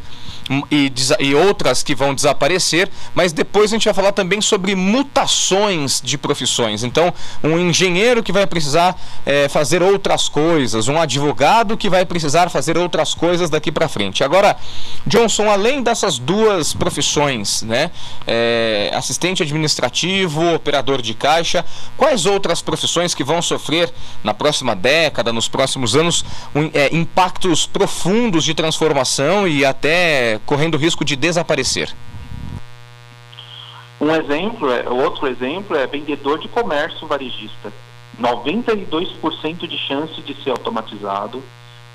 e, 0.72 0.91
e, 1.20 1.36
outras 1.36 1.84
que 1.84 1.94
vão 1.94 2.15
desaparecer, 2.15 2.89
mas 3.13 3.32
depois 3.32 3.72
a 3.72 3.75
gente 3.75 3.86
vai 3.86 3.94
falar 3.94 4.12
também 4.12 4.41
sobre 4.41 4.75
mutações 4.75 6.01
de 6.03 6.18
profissões. 6.18 6.84
Então, 6.84 7.13
um 7.44 7.58
engenheiro 7.60 8.24
que 8.24 8.32
vai 8.32 8.48
precisar 8.48 9.00
é, 9.25 9.48
fazer 9.48 9.84
outras 9.84 10.27
coisas, 10.27 10.88
um 10.88 11.00
advogado 11.00 11.77
que 11.77 11.89
vai 11.89 12.03
precisar 12.06 12.50
fazer 12.50 12.77
outras 12.77 13.13
coisas 13.13 13.50
daqui 13.50 13.72
para 13.72 13.88
frente. 13.88 14.24
Agora, 14.24 14.58
Johnson, 15.06 15.50
além 15.50 15.84
dessas 15.84 16.18
duas 16.18 16.74
profissões, 16.74 17.62
né, 17.62 17.91
é, 18.25 18.91
assistente 18.94 19.44
administrativo, 19.44 20.56
operador 20.56 21.01
de 21.01 21.13
caixa, 21.13 21.63
quais 21.96 22.25
outras 22.25 22.38
profissões 22.62 23.13
que 23.13 23.24
vão 23.24 23.41
sofrer 23.41 23.91
na 24.24 24.34
próxima 24.34 24.75
década, 24.75 25.34
nos 25.34 25.48
próximos 25.48 25.96
anos, 25.96 26.24
um, 26.55 26.69
é, 26.74 26.96
impactos 26.96 27.65
profundos 27.65 28.43
de 28.43 28.53
transformação 28.53 29.48
e 29.48 29.65
até 29.65 30.39
correndo 30.46 30.77
risco 30.77 31.03
de 31.03 31.15
desaparecer? 31.15 31.93
Um 34.00 34.13
exemplo, 34.15 34.72
é, 34.72 34.89
outro 34.89 35.27
exemplo 35.27 35.75
é 35.75 35.86
vendedor 35.86 36.39
de 36.39 36.48
comércio 36.48 37.05
varejista. 37.05 37.72
92% 38.19 39.67
de 39.67 39.77
chance 39.77 40.22
de 40.22 40.36
ser 40.43 40.51
automatizado, 40.51 41.43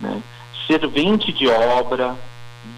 né? 0.00 0.22
servente 0.66 1.32
de 1.32 1.46
obra, 1.48 2.16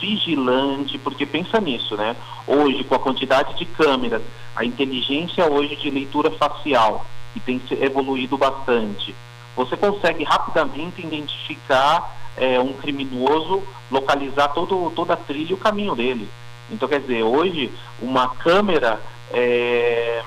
vigilante, 0.00 0.98
porque 0.98 1.24
pensa 1.24 1.60
nisso, 1.60 1.96
né? 1.96 2.16
Hoje, 2.46 2.82
com 2.84 2.94
a 2.94 2.98
quantidade 2.98 3.56
de 3.56 3.64
câmeras, 3.64 4.22
a 4.54 4.64
inteligência 4.64 5.46
hoje 5.46 5.76
de 5.76 5.90
leitura 5.90 6.30
facial, 6.30 7.06
que 7.36 7.40
tem 7.40 7.60
evoluído 7.82 8.38
bastante, 8.38 9.14
você 9.54 9.76
consegue 9.76 10.24
rapidamente 10.24 11.04
identificar 11.04 12.16
é, 12.36 12.58
um 12.60 12.72
criminoso 12.72 13.62
localizar 13.90 14.48
todo, 14.48 14.90
toda 14.94 15.14
a 15.14 15.16
trilha 15.16 15.50
e 15.50 15.54
o 15.54 15.58
caminho 15.58 15.94
dele. 15.94 16.28
Então, 16.70 16.88
quer 16.88 17.00
dizer, 17.00 17.22
hoje, 17.22 17.72
uma 18.00 18.28
câmera 18.28 19.00
é, 19.32 20.22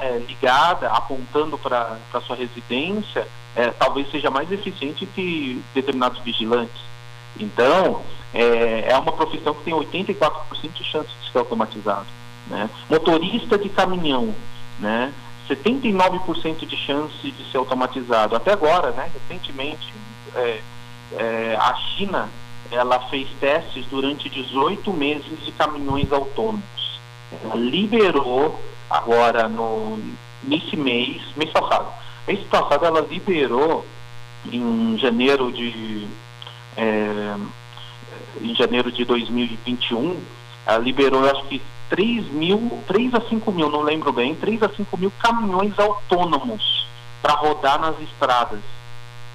é, 0.00 0.18
ligada, 0.18 0.88
apontando 0.90 1.58
para 1.58 1.98
a 2.12 2.20
sua 2.20 2.36
residência, 2.36 3.26
é, 3.56 3.70
talvez 3.70 4.10
seja 4.10 4.30
mais 4.30 4.50
eficiente 4.52 5.06
que 5.06 5.62
determinados 5.74 6.20
vigilantes. 6.20 6.80
Então, 7.38 8.02
é, 8.32 8.86
é 8.88 8.98
uma 8.98 9.12
profissão 9.12 9.54
que 9.54 9.64
tem 9.64 9.74
84% 9.74 10.72
de 10.74 10.84
chance 10.84 11.08
de 11.22 11.32
ser 11.32 11.38
automatizado. 11.38 12.06
Né? 12.46 12.68
Motorista 12.88 13.58
de 13.58 13.68
caminhão, 13.68 14.34
né? 14.78 15.12
79% 15.54 16.66
de 16.66 16.76
chance 16.76 17.30
de 17.30 17.50
ser 17.50 17.58
automatizado. 17.58 18.36
Até 18.36 18.52
agora, 18.52 18.92
né? 18.92 19.10
recentemente, 19.12 19.92
é, 20.34 20.60
é, 21.16 21.56
a 21.58 21.74
China 21.74 22.28
ela 22.70 23.00
fez 23.08 23.28
testes 23.40 23.84
durante 23.86 24.28
18 24.28 24.92
meses 24.92 25.44
de 25.44 25.50
caminhões 25.52 26.12
autônomos. 26.12 27.00
Ela 27.44 27.56
liberou 27.56 28.60
agora 28.88 29.48
no 29.48 29.98
nesse 30.42 30.76
mês, 30.76 31.20
mês 31.36 31.50
passado. 31.50 31.92
Mês 32.26 32.40
passado 32.46 32.86
ela 32.86 33.00
liberou 33.00 33.84
em 34.50 34.96
janeiro 34.98 35.52
de 35.52 36.06
é, 36.76 37.36
em 38.40 38.54
janeiro 38.54 38.90
de 38.90 39.04
2021, 39.04 40.18
ela 40.66 40.78
liberou 40.78 41.28
acho 41.28 41.44
que 41.44 41.60
3 41.90 42.28
mil, 42.28 42.82
3 42.86 43.14
a 43.14 43.20
5 43.20 43.52
mil, 43.52 43.68
não 43.68 43.82
lembro 43.82 44.12
bem, 44.12 44.34
3 44.34 44.62
a 44.62 44.68
5 44.70 44.96
mil 44.96 45.12
caminhões 45.18 45.78
autônomos 45.78 46.86
para 47.20 47.34
rodar 47.34 47.78
nas 47.78 48.00
estradas 48.00 48.60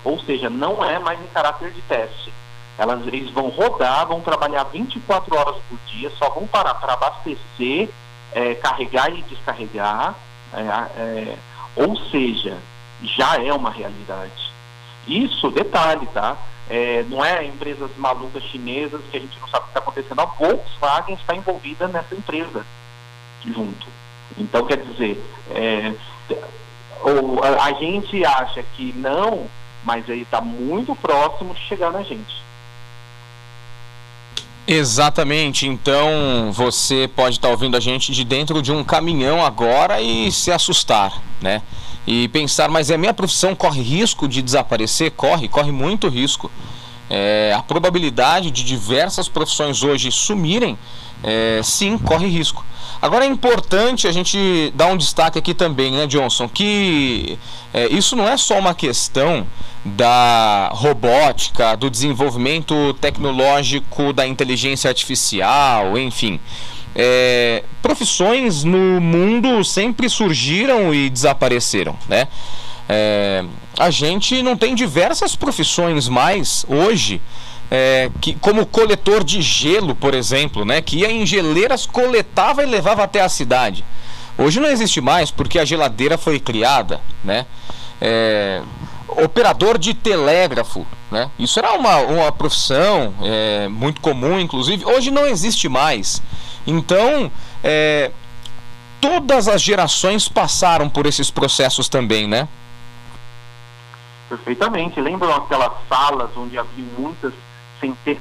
ou 0.06 0.20
seja, 0.20 0.52
não 0.52 0.86
é 0.86 1.00
mais 1.00 1.20
em 1.20 1.28
caráter 1.28 1.72
de 1.72 1.82
teste. 1.82 2.32
Elas, 2.78 3.06
eles 3.08 3.32
vão 3.32 3.50
rodar, 3.50 4.06
vão 4.06 4.22
trabalhar 4.22 4.64
24 4.66 5.36
horas 5.36 5.56
por 5.68 5.80
dia, 5.88 6.12
só 6.12 6.30
vão 6.30 6.46
parar 6.46 6.76
para 6.76 6.94
abastecer, 6.94 7.90
é, 8.32 8.54
carregar 8.54 9.10
e 9.12 9.24
descarregar. 9.24 10.14
É, 10.54 10.60
é, 11.02 11.38
ou 11.76 11.98
seja, 12.12 12.56
já 13.02 13.42
é 13.42 13.52
uma 13.52 13.72
realidade. 13.72 14.54
Isso, 15.08 15.50
detalhe, 15.50 16.06
tá? 16.14 16.38
É, 16.70 17.04
não 17.10 17.24
é 17.24 17.46
empresas 17.46 17.92
malucas 17.98 18.44
chinesas 18.44 19.02
que 19.12 19.18
a 19.18 19.20
gente 19.20 19.40
não 19.40 19.48
sabe 19.48 19.64
o 19.64 19.66
que 19.66 19.70
está 19.70 19.80
acontecendo. 19.80 20.20
A 20.20 20.26
Volkswagen 20.26 21.16
está 21.16 21.36
envolvida 21.36 21.88
nessa 21.88 22.16
empresa 22.16 22.66
junto. 23.46 23.88
Então, 24.38 24.66
quer 24.66 24.78
dizer, 24.78 25.24
é, 25.52 25.94
ou, 27.02 27.44
a, 27.44 27.66
a, 27.66 27.74
gente 27.74 28.26
acha 28.26 28.64
que 28.76 28.94
não, 28.94 29.48
mas 29.84 30.10
ele 30.10 30.24
está 30.24 30.42
muito 30.42 30.96
próximo 30.96 31.54
de 31.54 31.62
chegar 31.62 31.92
na 31.92 32.02
gente. 32.02 32.44
Exatamente, 34.68 35.68
então 35.68 36.52
você 36.52 37.08
pode 37.16 37.36
estar 37.36 37.50
tá 37.50 37.52
ouvindo 37.52 37.78
a 37.78 37.80
gente 37.80 38.12
de 38.12 38.24
dentro 38.24 38.64
de 38.64 38.72
um 38.72 38.84
caminhão 38.84 39.46
agora 39.46 40.02
e 40.02 40.32
se 40.32 40.52
assustar, 40.52 41.22
né? 41.40 41.62
E 42.08 42.28
pensar, 42.28 42.70
mas 42.70 42.90
é 42.90 42.98
minha 42.98 43.14
profissão 43.14 43.56
corre 43.56 43.82
risco 43.82 44.28
de 44.28 44.42
desaparecer? 44.42 45.12
Corre, 45.12 45.48
corre 45.48 45.72
muito 45.72 46.08
risco. 46.08 46.52
É, 47.10 47.54
a 47.56 47.62
probabilidade 47.62 48.52
de 48.52 48.64
diversas 48.64 49.28
profissões 49.28 49.84
hoje 49.84 50.12
sumirem, 50.12 50.78
é, 51.24 51.62
sim, 51.64 51.98
corre 51.98 52.28
risco. 52.28 52.64
Agora 53.02 53.26
é 53.26 53.28
importante 53.28 54.08
a 54.08 54.12
gente 54.12 54.72
dar 54.76 54.88
um 54.88 54.98
destaque 54.98 55.38
aqui 55.38 55.54
também, 55.54 55.92
né, 55.92 56.08
Johnson, 56.08 56.48
que 56.48 57.38
é, 57.74 57.88
isso 57.88 58.16
não 58.16 58.28
é 58.28 58.38
só 58.38 58.58
uma 58.58 58.74
questão 58.74 59.46
da 59.84 60.72
robótica, 60.74 61.76
do 61.78 61.90
desenvolvimento 61.90 62.94
tecnológico 63.00 64.12
da 64.12 64.26
inteligência 64.26 64.90
artificial, 64.90 65.98
enfim. 65.98 66.40
É, 66.96 67.64
profissões 67.82 68.64
no 68.64 69.02
mundo 69.02 69.64
sempre 69.64 70.10
surgiram 70.10 70.94
e 70.94 71.10
desapareceram, 71.10 71.98
né? 72.08 72.28
É, 72.88 73.44
a 73.78 73.90
gente 73.90 74.42
não 74.42 74.56
tem 74.56 74.76
diversas 74.76 75.36
profissões 75.36 76.08
mais 76.08 76.66
hoje 76.70 77.22
é, 77.70 78.10
que, 78.22 78.36
como 78.36 78.66
coletor 78.66 79.24
de 79.24 79.42
gelo, 79.42 79.96
por 79.96 80.14
exemplo, 80.14 80.64
né, 80.64 80.82
que 80.82 80.98
ia 80.98 81.12
em 81.12 81.26
geleiras, 81.26 81.86
coletava 81.86 82.64
e 82.64 82.66
levava 82.66 83.04
até 83.04 83.22
a 83.22 83.30
cidade. 83.30 83.84
Hoje 84.38 84.60
não 84.60 84.70
existe 84.70 85.02
mais 85.02 85.32
porque 85.32 85.58
a 85.58 85.66
geladeira 85.66 86.18
foi 86.18 86.40
criada, 86.40 87.02
né? 87.24 87.46
É, 88.02 88.62
operador 89.08 89.78
de 89.78 89.94
telégrafo, 89.94 90.86
né? 91.10 91.32
Isso 91.40 91.58
era 91.58 91.74
uma, 91.74 91.98
uma 92.00 92.32
profissão 92.32 93.14
é, 93.24 93.68
muito 93.70 94.02
comum, 94.02 94.38
inclusive. 94.40 94.86
Hoje 94.86 95.10
não 95.10 95.26
existe 95.26 95.70
mais. 95.70 96.22
Então, 96.66 97.32
é, 97.64 98.12
todas 99.00 99.48
as 99.48 99.62
gerações 99.62 100.28
passaram 100.28 100.90
por 100.90 101.06
esses 101.06 101.30
processos 101.30 101.88
também, 101.88 102.28
né? 102.28 102.48
Perfeitamente. 104.28 105.00
Lembram 105.00 105.34
aquelas 105.36 105.74
salas 105.88 106.30
onde 106.36 106.58
havia 106.58 106.86
muitas 106.98 107.34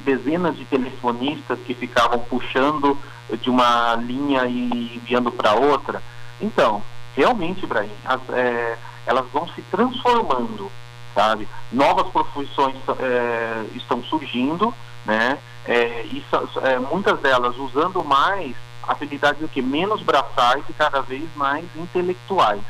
dezenas 0.04 0.56
de 0.56 0.64
telefonistas 0.66 1.58
que 1.66 1.74
ficavam 1.74 2.18
puxando 2.18 2.98
de 3.40 3.48
uma 3.48 3.94
linha 3.96 4.44
e 4.46 4.96
enviando 4.96 5.32
para 5.32 5.54
outra. 5.54 6.02
Então, 6.40 6.82
realmente, 7.16 7.64
Ibrahim, 7.64 7.90
as, 8.04 8.20
é, 8.30 8.76
elas 9.06 9.24
vão 9.32 9.48
se 9.48 9.62
transformando, 9.62 10.70
sabe? 11.14 11.48
Novas 11.72 12.08
profissões 12.08 12.76
é, 12.98 13.64
estão 13.74 14.02
surgindo, 14.04 14.74
né? 15.06 15.38
É, 15.66 16.06
é, 16.62 16.78
muitas 16.78 17.18
delas 17.20 17.56
usando 17.56 18.04
mais 18.04 18.54
habilidades 18.82 19.40
do 19.40 19.48
que 19.48 19.62
menos 19.62 20.02
braçais 20.02 20.62
e 20.68 20.72
cada 20.72 21.00
vez 21.00 21.24
mais 21.36 21.64
intelectuais. 21.76 22.60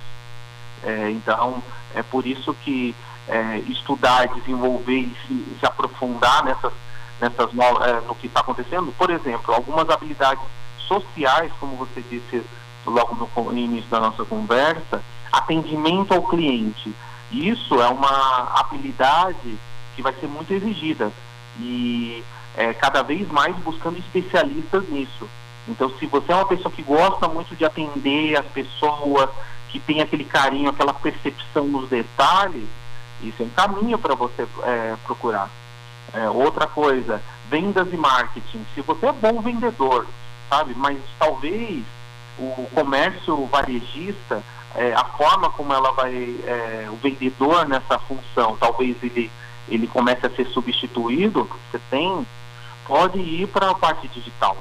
É, 0.83 1.11
então, 1.11 1.62
é 1.95 2.03
por 2.03 2.27
isso 2.27 2.55
que 2.62 2.95
é, 3.29 3.59
estudar, 3.66 4.29
desenvolver 4.29 5.01
e 5.01 5.16
se, 5.27 5.57
se 5.59 5.66
aprofundar 5.66 6.45
nessas, 6.45 6.73
nessas 7.21 7.51
é, 7.51 8.01
no 8.07 8.14
que 8.14 8.27
está 8.27 8.40
acontecendo. 8.40 8.95
Por 8.97 9.11
exemplo, 9.11 9.55
algumas 9.55 9.88
habilidades 9.88 10.45
sociais, 10.79 11.53
como 11.59 11.77
você 11.77 12.03
disse 12.03 12.45
logo 12.87 13.29
no 13.37 13.59
início 13.59 13.88
da 13.90 13.99
nossa 13.99 14.25
conversa, 14.25 15.03
atendimento 15.33 16.12
ao 16.12 16.23
cliente. 16.23 16.95
Isso 17.33 17.81
é 17.81 17.88
uma 17.88 18.61
habilidade 18.61 19.59
que 19.97 20.03
vai 20.03 20.12
ser 20.12 20.27
muito 20.27 20.53
exigida 20.53 21.11
e 21.59 22.23
é, 22.57 22.73
cada 22.75 23.03
vez 23.03 23.29
mais 23.29 23.55
buscando 23.57 23.99
especialistas 23.99 24.88
nisso. 24.88 25.29
Então, 25.69 25.90
se 25.99 26.07
você 26.07 26.33
é 26.33 26.35
uma 26.35 26.47
pessoa 26.47 26.71
que 26.71 26.83
gosta 26.83 27.27
muito 27.29 27.57
de 27.57 27.64
atender 27.64 28.37
as 28.37 28.47
pessoas, 28.47 29.31
que 29.71 29.81
tem 29.81 30.01
aquele 30.01 30.25
carinho, 30.25 30.71
aquela 30.71 30.93
percepção 30.93 31.64
nos 31.64 31.88
detalhes, 31.88 32.69
isso 33.23 33.43
é 33.43 33.47
um 33.47 33.51
caminho 33.51 33.99
para 33.99 34.14
você 34.14 34.47
é, 34.62 34.97
procurar. 35.05 35.51
É, 36.12 36.29
outra 36.29 36.67
coisa, 36.67 37.21
vendas 37.51 37.93
e 37.93 37.97
marketing. 37.97 38.64
Se 38.75 38.83
você 38.83 39.07
é 39.07 39.12
bom 39.12 39.40
vendedor, 39.40 40.07
sabe, 40.49 40.75
mas 40.77 40.99
talvez 41.19 41.83
o 42.38 42.69
comércio 42.75 43.47
varejista, 43.47 44.43
é, 44.75 44.93
a 44.93 45.05
forma 45.05 45.51
como 45.51 45.73
ela 45.73 45.93
vai, 45.93 46.14
é, 46.45 46.88
o 46.90 46.97
vendedor 46.97 47.67
nessa 47.67 47.99
função, 47.99 48.57
talvez 48.59 48.97
ele, 49.03 49.31
ele 49.69 49.87
comece 49.87 50.27
a 50.27 50.31
ser 50.31 50.47
substituído, 50.49 51.49
você 51.71 51.81
tem, 51.90 52.27
pode 52.87 53.18
ir 53.18 53.49
para 53.49 53.70
a 53.70 53.75
parte 53.75 54.09
digital. 54.09 54.57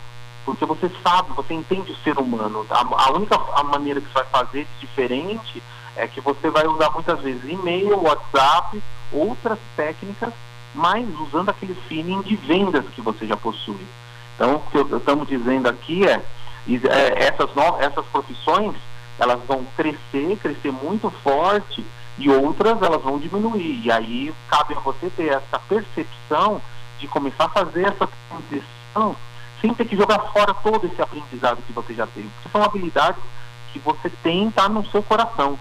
Porque 0.46 0.66
você 0.66 0.92
sabe, 1.02 1.32
você 1.34 1.54
entende 1.54 1.92
o 1.92 1.98
ser 1.98 2.18
humano. 2.18 2.66
A, 2.70 3.06
a 3.06 3.12
única 3.12 3.40
a 3.56 3.64
maneira 3.64 4.02
que 4.02 4.08
você 4.08 4.14
vai 4.14 4.26
fazer 4.26 4.68
diferente 4.80 5.64
é 5.96 6.08
que 6.08 6.20
você 6.20 6.50
vai 6.50 6.66
usar 6.68 6.90
muitas 6.92 7.20
vezes 7.22 7.44
e-mail, 7.50 8.02
WhatsApp, 8.04 8.82
outras 9.12 9.60
técnicas, 9.76 10.34
mas 10.74 11.08
usando 11.20 11.50
aquele 11.50 11.76
feeling 11.88 12.22
de 12.24 12.36
vendas 12.36 12.86
que 12.96 13.02
você 13.02 13.26
já 13.26 13.38
possui. 13.38 13.86
Então, 14.36 14.56
o 14.56 14.60
que 14.72 14.96
estamos 14.96 15.28
dizendo 15.28 15.70
aqui 15.70 16.06
é, 16.06 16.22
é 16.68 17.28
essas, 17.28 17.54
no, 17.56 17.78
essas 17.80 18.06
profissões 18.08 18.76
elas 19.20 19.40
vão 19.48 19.64
crescer, 19.78 20.38
crescer 20.42 20.72
muito 20.72 21.10
forte 21.24 21.86
e 22.18 22.30
outras 22.30 22.82
elas 22.82 23.02
vão 23.02 23.20
diminuir. 23.20 23.82
E 23.86 23.92
aí 23.92 24.34
cabe 24.50 24.74
a 24.74 24.80
você 24.80 25.10
ter 25.12 25.28
essa 25.28 25.60
percepção 25.60 26.62
de 27.04 27.08
começar 27.10 27.46
a 27.46 27.50
fazer 27.50 27.86
essa 27.86 28.08
transição 28.30 29.16
sem 29.60 29.74
ter 29.74 29.86
que 29.86 29.96
jogar 29.96 30.20
fora 30.32 30.54
todo 30.54 30.88
esse 30.88 31.02
aprendizado 31.02 31.62
que 31.68 31.74
você 31.74 31.94
já 31.94 32.08
teve. 32.08 32.30
Porque 32.30 32.50
são 32.50 32.64
habilidades 32.64 33.22
que 33.74 33.80
você 33.80 34.10
tem 34.24 34.50
tá 34.50 34.70
no 34.70 34.86
seu 34.90 35.04
coração. 35.04 35.60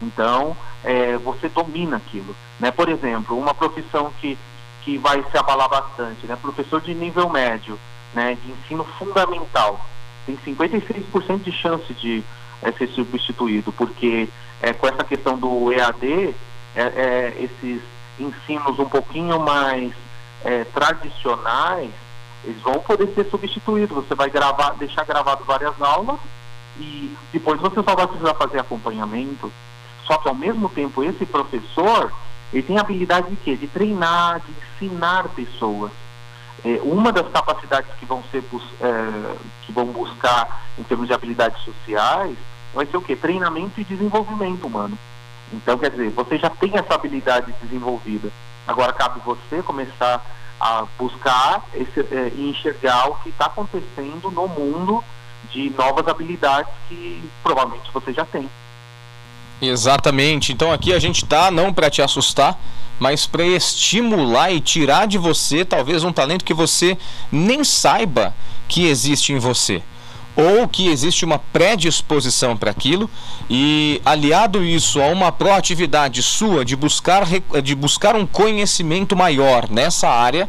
Então, 0.00 0.56
é, 0.84 1.16
você 1.18 1.48
domina 1.48 1.96
aquilo. 1.96 2.34
Né? 2.60 2.70
Por 2.70 2.88
exemplo, 2.88 3.36
uma 3.36 3.54
profissão 3.54 4.12
que, 4.20 4.38
que 4.82 4.96
vai 4.98 5.24
se 5.30 5.36
abalar 5.36 5.68
bastante, 5.68 6.26
né? 6.26 6.36
professor 6.40 6.80
de 6.80 6.94
nível 6.94 7.28
médio, 7.28 7.78
né? 8.12 8.36
de 8.40 8.52
ensino 8.52 8.84
fundamental, 8.98 9.84
tem 10.26 10.36
56% 10.36 11.42
de 11.42 11.52
chance 11.52 11.92
de 11.94 12.22
é, 12.62 12.70
ser 12.70 12.88
substituído, 12.88 13.72
porque 13.72 14.28
é, 14.62 14.72
com 14.72 14.86
essa 14.86 15.02
questão 15.02 15.36
do 15.36 15.72
EAD, 15.72 16.34
é, 16.76 16.82
é, 16.82 17.34
esses 17.40 17.82
ensinos 18.18 18.78
um 18.78 18.88
pouquinho 18.88 19.40
mais 19.40 19.92
é, 20.44 20.64
tradicionais, 20.64 21.90
eles 22.44 22.60
vão 22.62 22.78
poder 22.80 23.12
ser 23.14 23.28
substituídos. 23.30 23.96
Você 23.96 24.14
vai 24.14 24.30
gravar, 24.30 24.74
deixar 24.74 25.04
gravado 25.04 25.44
várias 25.44 25.80
aulas 25.80 26.18
e 26.78 27.16
depois 27.32 27.60
você 27.60 27.82
só 27.82 27.94
vai 27.94 28.06
precisar 28.06 28.34
fazer 28.34 28.60
acompanhamento. 28.60 29.50
Só 30.04 30.18
que 30.18 30.28
ao 30.28 30.34
mesmo 30.34 30.68
tempo 30.68 31.02
esse 31.02 31.24
professor 31.24 32.12
ele 32.52 32.62
tem 32.62 32.78
a 32.78 32.82
habilidade 32.82 33.30
de 33.30 33.36
quê? 33.36 33.56
De 33.56 33.66
treinar, 33.66 34.40
de 34.40 34.52
ensinar 34.86 35.28
pessoas. 35.30 35.90
É, 36.64 36.80
uma 36.82 37.12
das 37.12 37.28
capacidades 37.28 37.90
que 37.98 38.06
vão 38.06 38.22
ser 38.30 38.42
é, 38.80 39.36
que 39.62 39.72
vão 39.72 39.86
buscar 39.86 40.64
em 40.78 40.82
termos 40.82 41.08
de 41.08 41.14
habilidades 41.14 41.62
sociais 41.62 42.36
vai 42.74 42.86
ser 42.86 42.96
o 42.96 43.02
quê? 43.02 43.16
Treinamento 43.16 43.80
e 43.80 43.84
desenvolvimento 43.84 44.66
humano. 44.66 44.98
Então, 45.52 45.78
quer 45.78 45.90
dizer, 45.90 46.10
você 46.10 46.38
já 46.38 46.50
tem 46.50 46.72
essa 46.74 46.94
habilidade 46.94 47.54
desenvolvida. 47.62 48.30
Agora 48.66 48.92
cabe 48.92 49.20
você 49.24 49.62
começar 49.62 50.24
a 50.60 50.84
buscar 50.98 51.64
é, 51.74 52.32
e 52.36 52.50
enxergar 52.50 53.10
o 53.10 53.16
que 53.16 53.28
está 53.28 53.46
acontecendo 53.46 54.30
no 54.30 54.48
mundo 54.48 55.04
de 55.50 55.70
novas 55.70 56.08
habilidades 56.08 56.72
que 56.88 57.22
provavelmente 57.42 57.90
você 57.92 58.12
já 58.12 58.24
tem. 58.24 58.48
Exatamente. 59.60 60.52
Então 60.52 60.72
aqui 60.72 60.92
a 60.92 60.98
gente 60.98 61.24
tá 61.26 61.50
não 61.50 61.72
para 61.72 61.90
te 61.90 62.00
assustar, 62.00 62.58
mas 62.98 63.26
para 63.26 63.44
estimular 63.44 64.50
e 64.50 64.60
tirar 64.60 65.06
de 65.06 65.18
você 65.18 65.64
talvez 65.64 66.02
um 66.02 66.12
talento 66.12 66.44
que 66.44 66.54
você 66.54 66.96
nem 67.30 67.62
saiba 67.62 68.34
que 68.68 68.86
existe 68.86 69.32
em 69.32 69.38
você 69.38 69.82
ou 70.36 70.66
que 70.66 70.88
existe 70.88 71.24
uma 71.24 71.38
predisposição 71.38 72.56
para 72.56 72.70
aquilo 72.70 73.08
e 73.48 74.00
aliado 74.04 74.64
isso 74.64 75.00
a 75.00 75.06
uma 75.06 75.30
proatividade 75.30 76.22
sua 76.22 76.64
de 76.64 76.74
buscar 76.74 77.24
de 77.62 77.74
buscar 77.74 78.16
um 78.16 78.26
conhecimento 78.26 79.14
maior 79.14 79.70
nessa 79.70 80.08
área, 80.08 80.48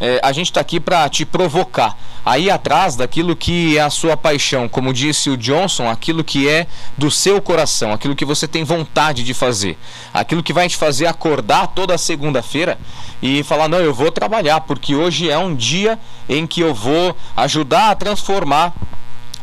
é, 0.00 0.18
a 0.22 0.32
gente 0.32 0.46
está 0.46 0.60
aqui 0.60 0.80
para 0.80 1.08
te 1.08 1.24
provocar. 1.24 1.96
Aí 2.24 2.50
atrás 2.50 2.96
daquilo 2.96 3.36
que 3.36 3.78
é 3.78 3.82
a 3.82 3.90
sua 3.90 4.16
paixão, 4.16 4.68
como 4.68 4.92
disse 4.92 5.30
o 5.30 5.36
Johnson, 5.36 5.88
aquilo 5.88 6.24
que 6.24 6.48
é 6.48 6.66
do 6.96 7.10
seu 7.10 7.40
coração, 7.40 7.92
aquilo 7.92 8.16
que 8.16 8.24
você 8.24 8.48
tem 8.48 8.64
vontade 8.64 9.22
de 9.22 9.32
fazer, 9.32 9.78
aquilo 10.12 10.42
que 10.42 10.52
vai 10.52 10.68
te 10.68 10.76
fazer 10.76 11.06
acordar 11.06 11.68
toda 11.68 11.96
segunda-feira 11.96 12.78
e 13.22 13.42
falar: 13.42 13.68
não, 13.68 13.78
eu 13.78 13.94
vou 13.94 14.10
trabalhar, 14.10 14.60
porque 14.62 14.94
hoje 14.94 15.30
é 15.30 15.38
um 15.38 15.54
dia 15.54 15.98
em 16.28 16.46
que 16.46 16.60
eu 16.60 16.74
vou 16.74 17.16
ajudar 17.36 17.90
a 17.90 17.94
transformar 17.94 18.74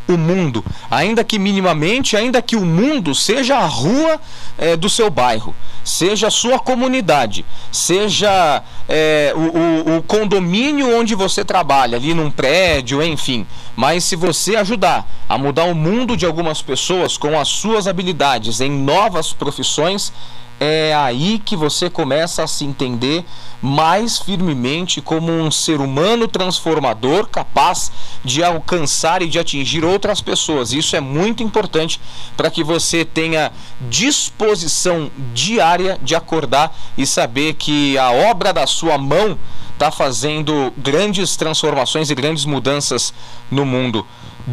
o 0.08 0.18
mundo, 0.18 0.64
ainda 0.90 1.24
que 1.24 1.38
minimamente, 1.38 2.16
ainda 2.16 2.42
que 2.42 2.56
o 2.56 2.66
mundo 2.66 3.14
seja 3.14 3.58
a 3.58 3.66
rua 3.66 4.20
é, 4.58 4.76
do 4.76 4.90
seu 4.90 5.10
bairro, 5.10 5.56
seja 5.84 6.28
a 6.28 6.32
sua 6.32 6.60
comunidade, 6.60 7.46
seja 7.72 8.64
é, 8.88 9.34
o, 9.36 9.92
o, 9.94 9.98
o 9.98 10.04
condomínio 10.04 10.98
onde 10.98 11.16
você 11.16 11.44
trabalha, 11.44 11.98
ali 11.98 12.14
num 12.14 12.32
prédio, 12.32 13.02
enfim. 13.04 13.46
Mas 13.76 14.04
se 14.04 14.16
você 14.16 14.56
ajudar 14.56 15.08
a 15.30 15.38
mudar 15.38 15.66
o 15.66 15.76
mundo 15.76 16.18
de 16.18 16.26
algumas 16.26 16.62
pessoas 16.62 17.18
com 17.18 17.40
as 17.40 17.48
suas 17.48 17.88
habilidades 17.88 18.62
em 18.62 18.72
novas 18.72 19.34
profissões, 19.34 20.12
é 20.60 20.94
aí 20.96 21.40
que 21.40 21.56
você 21.56 21.90
começa 21.90 22.44
a 22.44 22.48
se 22.48 22.66
entender 22.66 23.24
mais 23.62 24.18
firmemente 24.20 25.02
como 25.02 25.32
um 25.32 25.52
ser 25.52 25.80
humano 25.80 26.28
transformador 26.28 27.28
capaz 27.28 27.92
de 28.24 28.44
alcançar 28.44 29.22
e 29.22 29.28
de 29.28 29.40
atingir 29.40 29.84
outras 29.84 30.22
pessoas. 30.22 30.74
Isso 30.74 30.96
é 30.96 31.00
muito 31.00 31.44
importante 31.44 32.00
para 32.36 32.50
que 32.50 32.64
você 32.64 33.06
tenha 33.06 33.52
disposição 33.90 35.12
diária 35.34 36.00
de 36.02 36.16
acordar 36.16 36.76
e 36.98 37.06
saber 37.06 37.54
que 37.54 37.98
a 37.98 38.12
obra 38.12 38.52
da 38.52 38.66
sua 38.66 38.98
mão 38.98 39.38
está 39.74 39.92
fazendo 39.92 40.74
grandes 40.76 41.36
transformações 41.36 42.10
e 42.10 42.16
grandes 42.16 42.46
mudanças 42.46 43.14
no 43.52 43.64
mundo. 43.64 44.06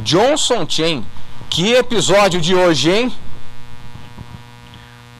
Johnson 0.03 0.67
Chen, 0.69 1.05
que 1.49 1.73
episódio 1.73 2.41
de 2.41 2.55
hoje, 2.55 2.91
hein? 2.91 3.13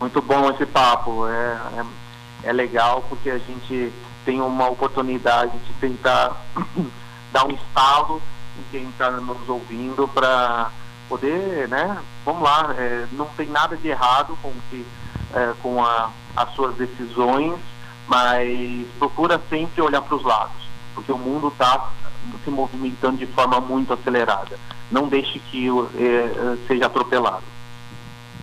Muito 0.05 0.21
bom 0.21 0.51
esse 0.51 0.67
papo. 0.67 1.27
É, 1.27 1.59
é, 1.79 2.51
é 2.51 2.53
legal 2.53 3.03
porque 3.09 3.31
a 3.31 3.39
gente 3.39 3.91
tem 4.23 4.39
uma 4.39 4.69
oportunidade 4.69 5.57
de 5.57 5.73
tentar 5.81 6.37
dar 7.33 7.47
um 7.47 7.53
estalo 7.53 8.21
em 8.59 8.63
quem 8.71 8.89
está 8.91 9.11
nos 9.11 9.49
ouvindo 9.49 10.07
para 10.07 10.71
poder, 11.09 11.69
né? 11.69 11.97
Vamos 12.23 12.43
lá, 12.43 12.75
é, 12.77 13.07
não 13.13 13.25
tem 13.29 13.49
nada 13.49 13.79
de 13.79 13.89
errado 13.89 14.37
com, 14.43 14.53
que, 14.69 14.87
é, 15.33 15.55
com 15.63 15.83
a, 15.83 16.11
as 16.37 16.53
suas 16.53 16.75
decisões, 16.77 17.59
mas 18.07 18.87
procura 18.99 19.41
sempre 19.49 19.81
olhar 19.81 20.03
para 20.03 20.17
os 20.17 20.23
lados, 20.23 20.69
porque 20.95 21.13
o 21.13 21.17
mundo 21.17 21.49
está 21.49 21.89
se 22.45 22.51
movimentando 22.51 23.17
de 23.17 23.27
forma 23.27 23.59
muito 23.59 23.95
acelerada. 23.95 24.59
Não 24.91 25.09
deixe 25.09 25.39
que 25.39 25.67
é, 25.97 26.59
seja 26.69 26.85
atropelado. 26.85 27.54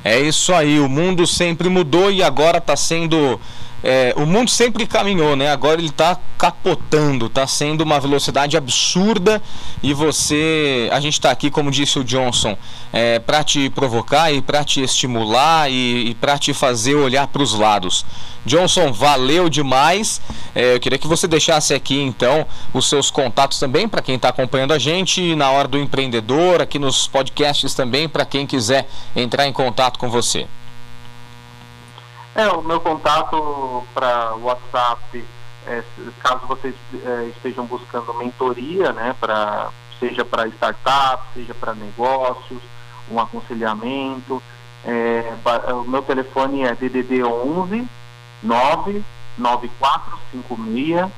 É 0.03 0.19
isso 0.19 0.53
aí, 0.53 0.79
o 0.79 0.89
mundo 0.89 1.27
sempre 1.27 1.69
mudou 1.69 2.11
e 2.11 2.23
agora 2.23 2.57
está 2.57 2.75
sendo. 2.75 3.39
É, 3.83 4.13
o 4.15 4.25
mundo 4.25 4.49
sempre 4.49 4.85
caminhou, 4.85 5.35
né? 5.35 5.51
Agora 5.51 5.79
ele 5.79 5.89
está 5.89 6.17
capotando, 6.37 7.25
está 7.25 7.47
sendo 7.47 7.81
uma 7.81 7.99
velocidade 7.99 8.55
absurda 8.55 9.41
e 9.81 9.93
você. 9.93 10.89
A 10.91 10.99
gente 10.99 11.13
está 11.13 11.31
aqui, 11.31 11.49
como 11.49 11.71
disse 11.71 11.97
o 11.97 12.03
Johnson, 12.03 12.57
é, 12.93 13.19
para 13.19 13.43
te 13.43 13.69
provocar 13.69 14.31
e 14.31 14.41
para 14.41 14.63
te 14.63 14.81
estimular 14.81 15.69
e, 15.69 16.09
e 16.09 16.15
para 16.15 16.37
te 16.37 16.53
fazer 16.53 16.95
olhar 16.95 17.27
para 17.27 17.41
os 17.41 17.53
lados. 17.53 18.05
Johnson, 18.45 18.91
valeu 18.91 19.49
demais. 19.49 20.21
É, 20.53 20.75
eu 20.75 20.79
queria 20.79 20.97
que 20.97 21.07
você 21.07 21.27
deixasse 21.27 21.73
aqui 21.73 21.99
então 22.01 22.45
os 22.73 22.87
seus 22.89 23.11
contatos 23.11 23.59
também 23.59 23.87
para 23.87 24.01
quem 24.01 24.15
está 24.15 24.29
acompanhando 24.29 24.73
a 24.73 24.79
gente 24.79 25.35
na 25.35 25.51
hora 25.51 25.67
do 25.67 25.77
empreendedor, 25.77 26.61
aqui 26.61 26.79
nos 26.79 27.07
podcasts 27.07 27.73
também 27.73 28.09
para 28.09 28.25
quem 28.25 28.45
quiser 28.45 28.87
entrar 29.15 29.47
em 29.47 29.53
contato 29.53 29.99
com 29.99 30.09
você. 30.09 30.47
É, 32.33 32.47
o 32.47 32.61
meu 32.61 32.79
contato 32.79 33.85
para 33.93 34.33
WhatsApp, 34.35 35.25
é, 35.67 35.83
caso 36.21 36.47
vocês 36.47 36.73
é, 37.03 37.29
estejam 37.35 37.65
buscando 37.65 38.13
mentoria, 38.13 38.93
né, 38.93 39.13
pra, 39.19 39.69
seja 39.99 40.23
para 40.23 40.47
startup, 40.47 41.21
seja 41.33 41.53
para 41.53 41.73
negócios, 41.73 42.61
um 43.09 43.19
aconselhamento, 43.19 44.41
é, 44.85 45.33
o 45.73 45.83
meu 45.83 46.01
telefone 46.01 46.63
é 46.63 46.73
DDD 46.73 47.21
11 47.23 47.85
99456 48.41 51.11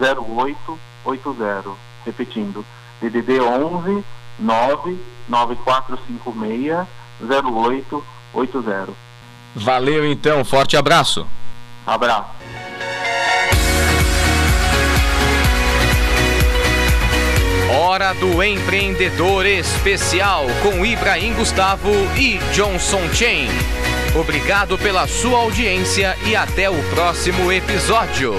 0880. 0.00 1.70
Repetindo, 2.06 2.64
DDD 3.00 3.40
11 3.40 4.04
99456 4.38 6.86
0880. 7.20 9.09
Valeu 9.54 10.06
então, 10.06 10.44
forte 10.44 10.76
abraço. 10.76 11.26
Abraço. 11.86 12.40
Hora 17.72 18.12
do 18.14 18.42
Empreendedor 18.42 19.46
Especial 19.46 20.44
com 20.62 20.84
Ibrahim 20.84 21.34
Gustavo 21.34 21.90
e 22.16 22.38
Johnson 22.52 23.02
Chain. 23.12 23.48
Obrigado 24.18 24.76
pela 24.76 25.06
sua 25.06 25.38
audiência 25.38 26.16
e 26.26 26.34
até 26.34 26.68
o 26.68 26.82
próximo 26.90 27.52
episódio. 27.52 28.34